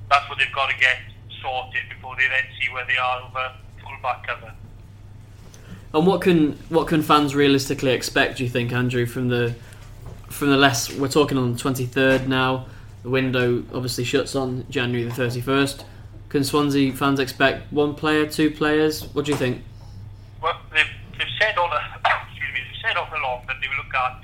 that's 0.10 0.30
what 0.30 0.38
they've 0.38 0.54
got 0.54 0.70
to 0.70 0.78
get 0.78 0.98
sorted 1.42 1.82
before 1.90 2.16
they 2.16 2.28
then 2.28 2.46
see 2.60 2.72
where 2.72 2.86
they 2.86 2.98
are 2.98 3.22
over 3.22 3.52
full-back 3.82 4.28
cover. 4.28 4.54
And 5.94 6.06
what 6.06 6.22
can 6.22 6.54
what 6.70 6.88
can 6.88 7.02
fans 7.02 7.34
realistically 7.36 7.92
expect? 7.92 8.38
Do 8.38 8.44
you 8.44 8.50
think, 8.50 8.74
Andrew, 8.74 9.06
from 9.06 9.30
the 9.30 9.56
from 10.30 10.50
the 10.50 10.58
less 10.58 10.92
we're 10.94 11.08
talking 11.08 11.38
on 11.38 11.54
the 11.54 11.60
twenty 11.60 11.86
third 11.86 12.28
now? 12.28 12.66
The 13.04 13.10
window 13.10 13.64
obviously 13.74 14.04
shuts 14.04 14.36
on 14.36 14.66
January 14.70 15.08
the 15.08 15.14
thirty 15.14 15.40
first. 15.40 15.86
Can 16.36 16.44
Swansea 16.44 16.92
fans 16.92 17.24
expect 17.24 17.72
one 17.72 17.96
player, 17.96 18.28
two 18.28 18.52
players? 18.52 19.08
What 19.16 19.24
do 19.24 19.32
you 19.32 19.38
think? 19.38 19.64
Well, 20.44 20.60
they've, 20.76 20.92
they've 21.16 21.32
said 21.40 21.56
all 21.56 21.72
excuse 22.28 22.52
me, 22.52 22.60
they've 22.60 22.84
said 22.84 23.00
all 23.00 23.08
along 23.08 23.48
that 23.48 23.56
they 23.64 23.72
will 23.72 23.80
look 23.80 23.96
at 23.96 24.20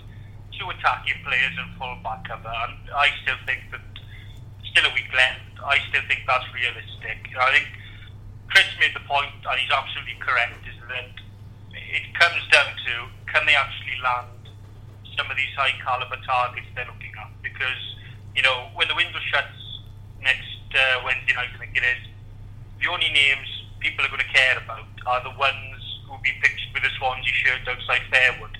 two 0.51 0.67
attacking 0.67 1.23
players 1.23 1.55
and 1.55 1.71
full 1.79 1.95
back 2.03 2.27
cover, 2.27 2.51
and 2.67 2.75
I 2.91 3.15
still 3.23 3.39
think 3.47 3.63
that 3.71 3.79
still 4.59 4.91
a 4.91 4.93
week 4.93 5.07
left. 5.15 5.55
I 5.63 5.79
still 5.87 6.03
think 6.11 6.27
that's 6.27 6.43
realistic. 6.51 7.31
I 7.31 7.47
think 7.55 7.71
Chris 8.51 8.67
made 8.83 8.91
the 8.91 9.07
point, 9.07 9.31
and 9.47 9.55
he's 9.55 9.71
absolutely 9.71 10.19
correct, 10.19 10.67
is 10.67 10.75
that 10.91 11.15
it 11.71 12.11
comes 12.19 12.43
down 12.51 12.75
to 12.75 13.07
can 13.31 13.47
they 13.47 13.55
actually 13.55 13.95
land 14.03 14.51
some 15.15 15.31
of 15.31 15.39
these 15.39 15.55
high 15.55 15.79
caliber 15.79 16.19
targets 16.27 16.67
they're 16.75 16.91
looking 16.91 17.15
at? 17.15 17.31
Because 17.39 17.79
you 18.35 18.43
know 18.43 18.67
when 18.75 18.91
the 18.91 18.99
window 18.99 19.23
shuts 19.31 19.79
next 20.19 20.50
uh, 20.73 21.03
Wednesday 21.05 21.33
night, 21.35 21.51
I 21.53 21.57
think 21.57 21.75
it 21.75 21.83
is, 21.83 22.01
the 22.81 22.89
only 22.89 23.09
names 23.13 23.47
people 23.79 24.05
are 24.05 24.09
going 24.09 24.23
to 24.23 24.33
care 24.33 24.57
about 24.57 24.87
are 25.05 25.21
the 25.25 25.35
ones 25.37 25.79
who'll 26.05 26.21
be 26.21 26.33
pictured 26.41 26.73
with 26.73 26.85
a 26.85 26.93
Swansea 26.97 27.33
shirt 27.33 27.65
outside 27.67 28.01
Fairwood, 28.09 28.55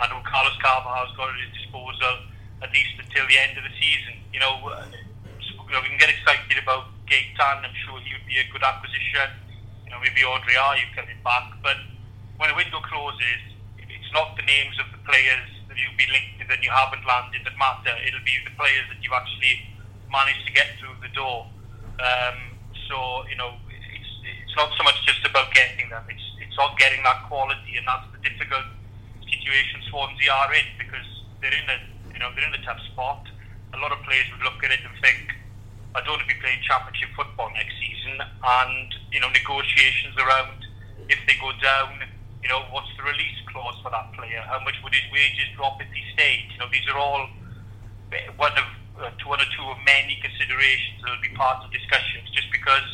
and 0.00 0.08
who 0.10 0.18
Carlos 0.26 0.56
Carvalhal's 0.62 1.14
got 1.16 1.30
at 1.30 1.38
his 1.38 1.52
disposal 1.54 2.30
at 2.62 2.70
least 2.72 2.96
until 3.00 3.26
the 3.26 3.38
end 3.38 3.56
of 3.56 3.64
the 3.64 3.74
season. 3.76 4.20
You 4.32 4.40
know, 4.40 4.54
uh, 4.68 4.86
you 4.90 5.72
know 5.72 5.80
we 5.82 5.88
can 5.90 5.98
get 5.98 6.10
excited 6.10 6.56
about 6.60 6.92
Gaetan. 7.06 7.66
I'm 7.66 7.76
sure 7.84 7.98
he 8.00 8.14
would 8.14 8.26
be 8.26 8.38
a 8.38 8.46
good 8.52 8.62
acquisition. 8.62 9.28
You 9.84 9.90
know, 9.92 10.00
maybe 10.00 10.22
André 10.22 10.54
Ayew 10.54 10.86
coming 10.94 11.18
back, 11.26 11.50
but 11.62 11.76
when 12.38 12.50
a 12.50 12.56
window 12.56 12.80
closes, 12.86 13.42
it's 13.78 14.12
not 14.14 14.38
the 14.38 14.46
names 14.46 14.78
of 14.78 14.86
the 14.94 15.00
players 15.02 15.50
that 15.66 15.76
you've 15.78 15.98
been 15.98 16.10
linked 16.14 16.38
with 16.38 16.50
and 16.50 16.62
you 16.62 16.70
haven't 16.70 17.02
landed 17.06 17.42
that 17.42 17.58
matter. 17.58 17.94
It'll 18.06 18.22
be 18.22 18.38
the 18.46 18.54
players 18.54 18.86
that 18.90 19.02
you 19.02 19.10
actually 19.14 19.66
managed 20.10 20.44
to 20.46 20.52
get 20.52 20.66
through 20.78 20.94
the 21.00 21.08
door. 21.14 21.46
Um, 22.02 22.58
so 22.90 23.24
you 23.30 23.38
know, 23.38 23.54
it's 23.70 24.12
it's 24.26 24.54
not 24.58 24.70
so 24.76 24.82
much 24.82 24.98
just 25.06 25.22
about 25.24 25.54
getting 25.54 25.88
them; 25.88 26.02
it's 26.10 26.26
it's 26.42 26.58
all 26.58 26.74
getting 26.78 27.02
that 27.06 27.26
quality, 27.30 27.78
and 27.78 27.86
that's 27.86 28.06
the 28.12 28.20
difficult 28.26 28.66
situation 29.22 29.80
Swansea 29.88 30.30
are 30.30 30.52
in 30.54 30.66
because 30.78 31.06
they're 31.40 31.54
in 31.54 31.68
a 31.70 31.78
you 32.12 32.18
know 32.18 32.30
they're 32.34 32.46
in 32.46 32.54
a 32.54 32.64
tough 32.66 32.82
spot. 32.92 33.26
A 33.72 33.78
lot 33.78 33.94
of 33.94 34.02
players 34.02 34.26
would 34.34 34.42
look 34.42 34.58
at 34.66 34.74
it 34.74 34.82
and 34.82 34.90
think, 34.98 35.30
I 35.94 36.02
don't 36.02 36.18
want 36.18 36.26
to 36.26 36.30
be 36.30 36.34
playing 36.42 36.58
championship 36.66 37.14
football 37.14 37.48
next 37.54 37.78
season, 37.78 38.18
and 38.18 38.88
you 39.14 39.20
know 39.22 39.30
negotiations 39.30 40.18
around 40.18 40.66
if 41.08 41.18
they 41.26 41.38
go 41.38 41.54
down. 41.62 42.02
You 42.42 42.48
know, 42.48 42.64
what's 42.72 42.88
the 42.96 43.04
release 43.04 43.36
clause 43.52 43.76
for 43.84 43.92
that 43.92 44.16
player? 44.16 44.40
How 44.48 44.58
much 44.64 44.74
would 44.82 44.96
his 44.96 45.04
wages 45.12 45.44
drop 45.54 45.76
if 45.76 45.92
he 45.92 46.00
stayed? 46.16 46.48
You 46.56 46.58
know, 46.64 46.68
these 46.72 46.88
are 46.88 46.96
all 46.96 47.28
one 48.40 48.56
of 48.56 48.64
uh, 49.00 49.10
one 49.24 49.40
or 49.40 49.48
two 49.56 49.64
of 49.64 49.78
many 49.84 50.20
considerations 50.20 51.00
that 51.02 51.10
will 51.10 51.24
be 51.24 51.32
part 51.34 51.64
of 51.64 51.72
discussions. 51.72 52.28
Just 52.36 52.52
because 52.52 52.84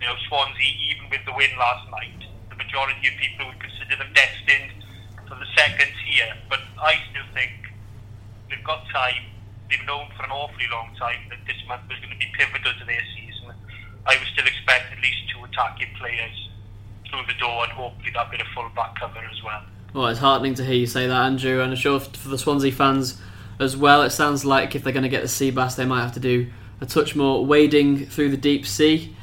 you 0.00 0.06
know 0.06 0.14
Swansea, 0.28 0.72
even 0.92 1.08
with 1.08 1.24
the 1.24 1.32
win 1.32 1.50
last 1.58 1.88
night, 1.90 2.20
the 2.52 2.56
majority 2.56 3.08
of 3.08 3.14
people 3.16 3.48
would 3.48 3.60
consider 3.60 3.96
them 3.96 4.12
destined 4.12 4.84
for 5.24 5.34
the 5.40 5.48
second 5.56 5.88
tier. 6.04 6.36
But 6.48 6.60
I 6.76 7.00
still 7.10 7.26
think 7.32 7.52
they've 8.50 8.64
got 8.64 8.84
time. 8.92 9.32
They've 9.70 9.84
known 9.86 10.12
for 10.16 10.22
an 10.22 10.30
awfully 10.30 10.68
long 10.70 10.94
time 10.94 11.26
that 11.30 11.40
this 11.48 11.58
month 11.66 11.88
was 11.88 11.98
going 11.98 12.12
to 12.12 12.20
be 12.20 12.30
pivotal 12.38 12.72
to 12.76 12.84
their 12.84 13.02
season. 13.16 13.50
I 14.06 14.14
would 14.14 14.28
still 14.30 14.46
expect 14.46 14.92
at 14.92 15.02
least 15.02 15.26
two 15.34 15.42
attacking 15.42 15.90
players 15.98 16.36
through 17.10 17.26
the 17.26 17.38
door 17.40 17.64
and 17.64 17.72
hopefully 17.72 18.10
that 18.14 18.30
bit 18.30 18.40
of 18.40 18.46
full 18.54 18.68
back 18.76 18.98
cover 18.98 19.18
as 19.18 19.42
well. 19.42 19.62
Well, 19.92 20.06
it's 20.06 20.20
heartening 20.20 20.54
to 20.54 20.64
hear 20.64 20.74
you 20.74 20.86
say 20.86 21.06
that, 21.06 21.22
Andrew, 21.26 21.60
and 21.60 21.72
I'm 21.72 21.76
sure 21.76 21.98
for 21.98 22.28
the 22.28 22.38
Swansea 22.38 22.70
fans 22.70 23.20
as 23.58 23.76
well, 23.76 24.02
it 24.02 24.10
sounds 24.10 24.44
like 24.44 24.74
if 24.74 24.84
they're 24.84 24.92
going 24.92 25.02
to 25.02 25.08
get 25.08 25.22
the 25.22 25.28
sea 25.28 25.50
bass, 25.50 25.76
they 25.76 25.84
might 25.84 26.02
have 26.02 26.12
to 26.14 26.20
do 26.20 26.48
a 26.80 26.86
touch 26.86 27.16
more 27.16 27.44
wading 27.44 28.06
through 28.06 28.30
the 28.30 28.36
deep 28.36 28.66
sea. 28.66 29.14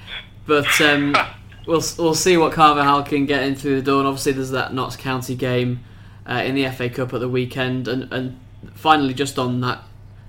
But 0.46 0.82
um, 0.82 1.16
we'll 1.68 1.84
we'll 1.98 2.16
see 2.16 2.38
what 2.38 2.54
Carvalhal 2.54 3.06
can 3.06 3.26
get 3.26 3.44
in 3.44 3.56
through 3.56 3.76
the 3.76 3.82
door, 3.82 4.00
and 4.00 4.08
obviously 4.08 4.34
there's 4.34 4.52
that 4.52 4.74
Notts 4.74 4.96
County 4.96 5.36
game 5.36 5.84
uh, 6.28 6.42
in 6.46 6.56
the 6.56 6.68
FA 6.70 6.90
Cup 6.90 7.14
at 7.14 7.20
the 7.20 7.30
weekend, 7.30 7.88
and 7.88 8.12
and 8.12 8.40
finally 8.74 9.14
just 9.14 9.38
on 9.38 9.62
that, 9.62 9.84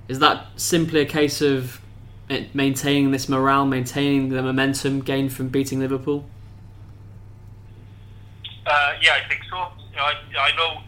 is 0.08 0.18
that 0.18 0.46
simply 0.56 1.00
a 1.00 1.06
case 1.06 1.40
of 1.40 1.80
maintaining 2.28 3.10
this 3.10 3.28
morale, 3.28 3.66
maintaining 3.66 4.30
the 4.30 4.42
momentum 4.42 5.00
gained 5.00 5.32
from 5.32 5.48
beating 5.48 5.80
Liverpool? 5.80 6.24
Uh, 8.66 8.94
yeah, 9.02 9.18
I 9.22 9.28
think 9.28 9.42
so. 9.50 9.68
You 9.90 9.96
know, 9.96 10.04
I, 10.04 10.14
I 10.38 10.56
know 10.56 10.80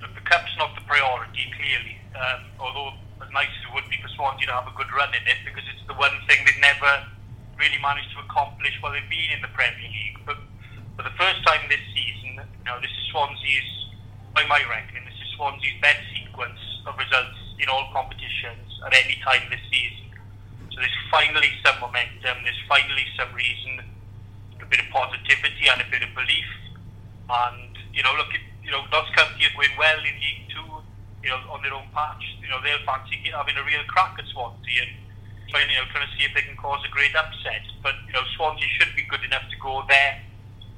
the 0.00 0.20
cup's 0.24 0.50
not 0.56 0.74
the 0.74 0.80
priority, 0.82 1.52
clearly. 1.54 1.99
Um, 2.10 2.40
although, 2.58 2.92
as 3.22 3.30
nice 3.32 3.48
as 3.48 3.62
it 3.68 3.72
would 3.74 3.88
be 3.88 3.98
for 4.02 4.10
Swansea 4.18 4.46
to 4.50 4.54
have 4.54 4.66
a 4.66 4.74
good 4.74 4.90
run 4.90 5.14
in 5.14 5.24
it, 5.30 5.38
because 5.44 5.62
it's 5.70 5.86
the 5.86 5.94
one 5.94 6.12
thing 6.26 6.42
they've 6.44 6.60
never 6.60 7.06
really 7.58 7.78
managed 7.78 8.10
to 8.16 8.20
accomplish 8.24 8.74
while 8.80 8.92
they've 8.92 9.12
been 9.12 9.30
in 9.36 9.40
the 9.44 9.52
Premier 9.52 9.88
League. 9.88 10.18
But 10.26 10.38
for 10.96 11.04
the 11.04 11.14
first 11.14 11.44
time 11.46 11.68
this 11.68 11.82
season, 11.94 12.40
you 12.40 12.66
know, 12.66 12.80
this 12.80 12.90
is 12.90 13.04
Swansea's, 13.12 13.70
by 14.34 14.44
my 14.48 14.64
reckoning, 14.66 15.04
this 15.04 15.20
is 15.20 15.28
Swansea's 15.36 15.76
best 15.80 16.00
sequence 16.16 16.58
of 16.88 16.96
results 16.98 17.38
in 17.60 17.68
all 17.68 17.86
competitions 17.92 18.68
at 18.86 18.96
any 18.96 19.20
time 19.22 19.44
this 19.52 19.62
season. 19.70 20.08
So 20.72 20.80
there's 20.80 21.00
finally 21.10 21.52
some 21.64 21.78
momentum, 21.80 22.42
there's 22.42 22.62
finally 22.66 23.06
some 23.18 23.30
reason, 23.36 23.84
a 24.60 24.66
bit 24.66 24.80
of 24.80 24.88
positivity 24.88 25.68
and 25.68 25.80
a 25.80 25.88
bit 25.90 26.02
of 26.02 26.10
belief. 26.14 26.48
And, 27.28 27.76
you 27.92 28.02
know, 28.02 28.14
look, 28.16 28.32
you 28.64 28.70
know, 28.70 28.82
Notts 28.90 29.10
County 29.14 29.44
are 29.44 29.54
going 29.54 29.76
well 29.78 29.98
in 29.98 30.14
League 30.18 30.48
Two, 30.48 30.80
you 31.22 31.30
know, 31.30 31.40
on 31.52 31.62
their 31.62 31.74
own 31.74 31.86
patch. 31.92 32.22
You 32.40 32.48
know, 32.48 32.60
they'll 32.62 32.82
fancy 32.86 33.20
having 33.30 33.56
a 33.56 33.64
real 33.64 33.84
crack 33.88 34.16
at 34.18 34.26
Swansea 34.32 34.82
and 34.82 34.92
trying, 35.48 35.68
you 35.68 35.76
know, 35.76 35.86
trying 35.92 36.08
to 36.08 36.12
see 36.16 36.24
if 36.24 36.32
they 36.34 36.42
can 36.42 36.56
cause 36.56 36.80
a 36.86 36.90
great 36.90 37.14
upset. 37.14 37.64
But, 37.82 37.94
you 38.06 38.12
know, 38.12 38.24
Swansea 38.36 38.66
should 38.78 38.94
be 38.96 39.04
good 39.04 39.22
enough 39.24 39.44
to 39.50 39.56
go 39.60 39.84
there 39.88 40.20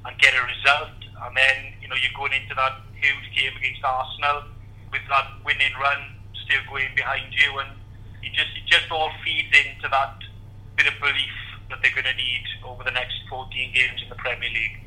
and 0.05 0.13
get 0.19 0.33
a 0.35 0.43
result. 0.43 0.97
And 1.23 1.31
then, 1.37 1.73
you 1.81 1.87
know, 1.87 1.95
you're 1.95 2.15
going 2.15 2.33
into 2.35 2.53
that 2.55 2.83
huge 2.99 3.27
game 3.31 3.55
against 3.55 3.83
Arsenal 3.83 4.51
with 4.91 5.03
that 5.09 5.27
winning 5.45 5.73
run 5.79 6.19
still 6.43 6.61
going 6.69 6.91
behind 6.95 7.31
you. 7.31 7.59
And 7.59 7.71
it 8.21 8.33
just, 8.33 8.51
it 8.59 8.67
just 8.67 8.91
all 8.91 9.11
feeds 9.23 9.55
into 9.55 9.87
that 9.87 10.19
bit 10.75 10.87
of 10.87 10.99
belief 10.99 11.37
that 11.69 11.79
they're 11.81 11.95
going 11.95 12.09
to 12.09 12.17
need 12.19 12.43
over 12.65 12.83
the 12.83 12.91
next 12.91 13.15
14 13.29 13.49
games 13.73 14.01
in 14.03 14.09
the 14.09 14.15
Premier 14.15 14.49
League. 14.49 14.83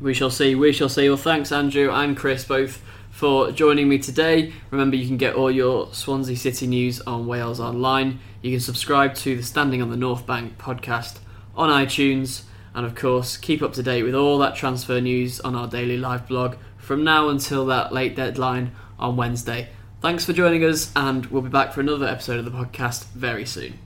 We 0.00 0.12
shall 0.12 0.30
see. 0.30 0.54
We 0.54 0.72
shall 0.72 0.88
see. 0.88 1.08
Well, 1.08 1.16
thanks, 1.16 1.52
Andrew 1.52 1.90
and 1.90 2.16
Chris, 2.16 2.44
both 2.44 2.82
for 3.14 3.52
joining 3.52 3.88
me 3.88 3.96
today. 3.96 4.52
Remember, 4.72 4.96
you 4.96 5.06
can 5.06 5.16
get 5.16 5.36
all 5.36 5.48
your 5.48 5.94
Swansea 5.94 6.36
City 6.36 6.66
news 6.66 7.00
on 7.02 7.28
Wales 7.28 7.60
Online. 7.60 8.18
You 8.42 8.50
can 8.50 8.58
subscribe 8.58 9.14
to 9.16 9.36
the 9.36 9.42
Standing 9.44 9.80
on 9.80 9.90
the 9.90 9.96
North 9.96 10.26
Bank 10.26 10.58
podcast 10.58 11.20
on 11.54 11.68
iTunes. 11.68 12.42
And 12.74 12.84
of 12.84 12.96
course, 12.96 13.36
keep 13.36 13.62
up 13.62 13.72
to 13.74 13.84
date 13.84 14.02
with 14.02 14.16
all 14.16 14.36
that 14.38 14.56
transfer 14.56 15.00
news 15.00 15.38
on 15.40 15.54
our 15.54 15.68
daily 15.68 15.96
live 15.96 16.26
blog 16.26 16.56
from 16.76 17.04
now 17.04 17.28
until 17.28 17.64
that 17.66 17.92
late 17.92 18.16
deadline 18.16 18.72
on 18.98 19.16
Wednesday. 19.16 19.68
Thanks 20.00 20.24
for 20.24 20.32
joining 20.32 20.64
us, 20.64 20.90
and 20.96 21.26
we'll 21.26 21.42
be 21.42 21.48
back 21.48 21.72
for 21.72 21.80
another 21.80 22.06
episode 22.06 22.40
of 22.40 22.44
the 22.44 22.50
podcast 22.50 23.04
very 23.12 23.46
soon. 23.46 23.83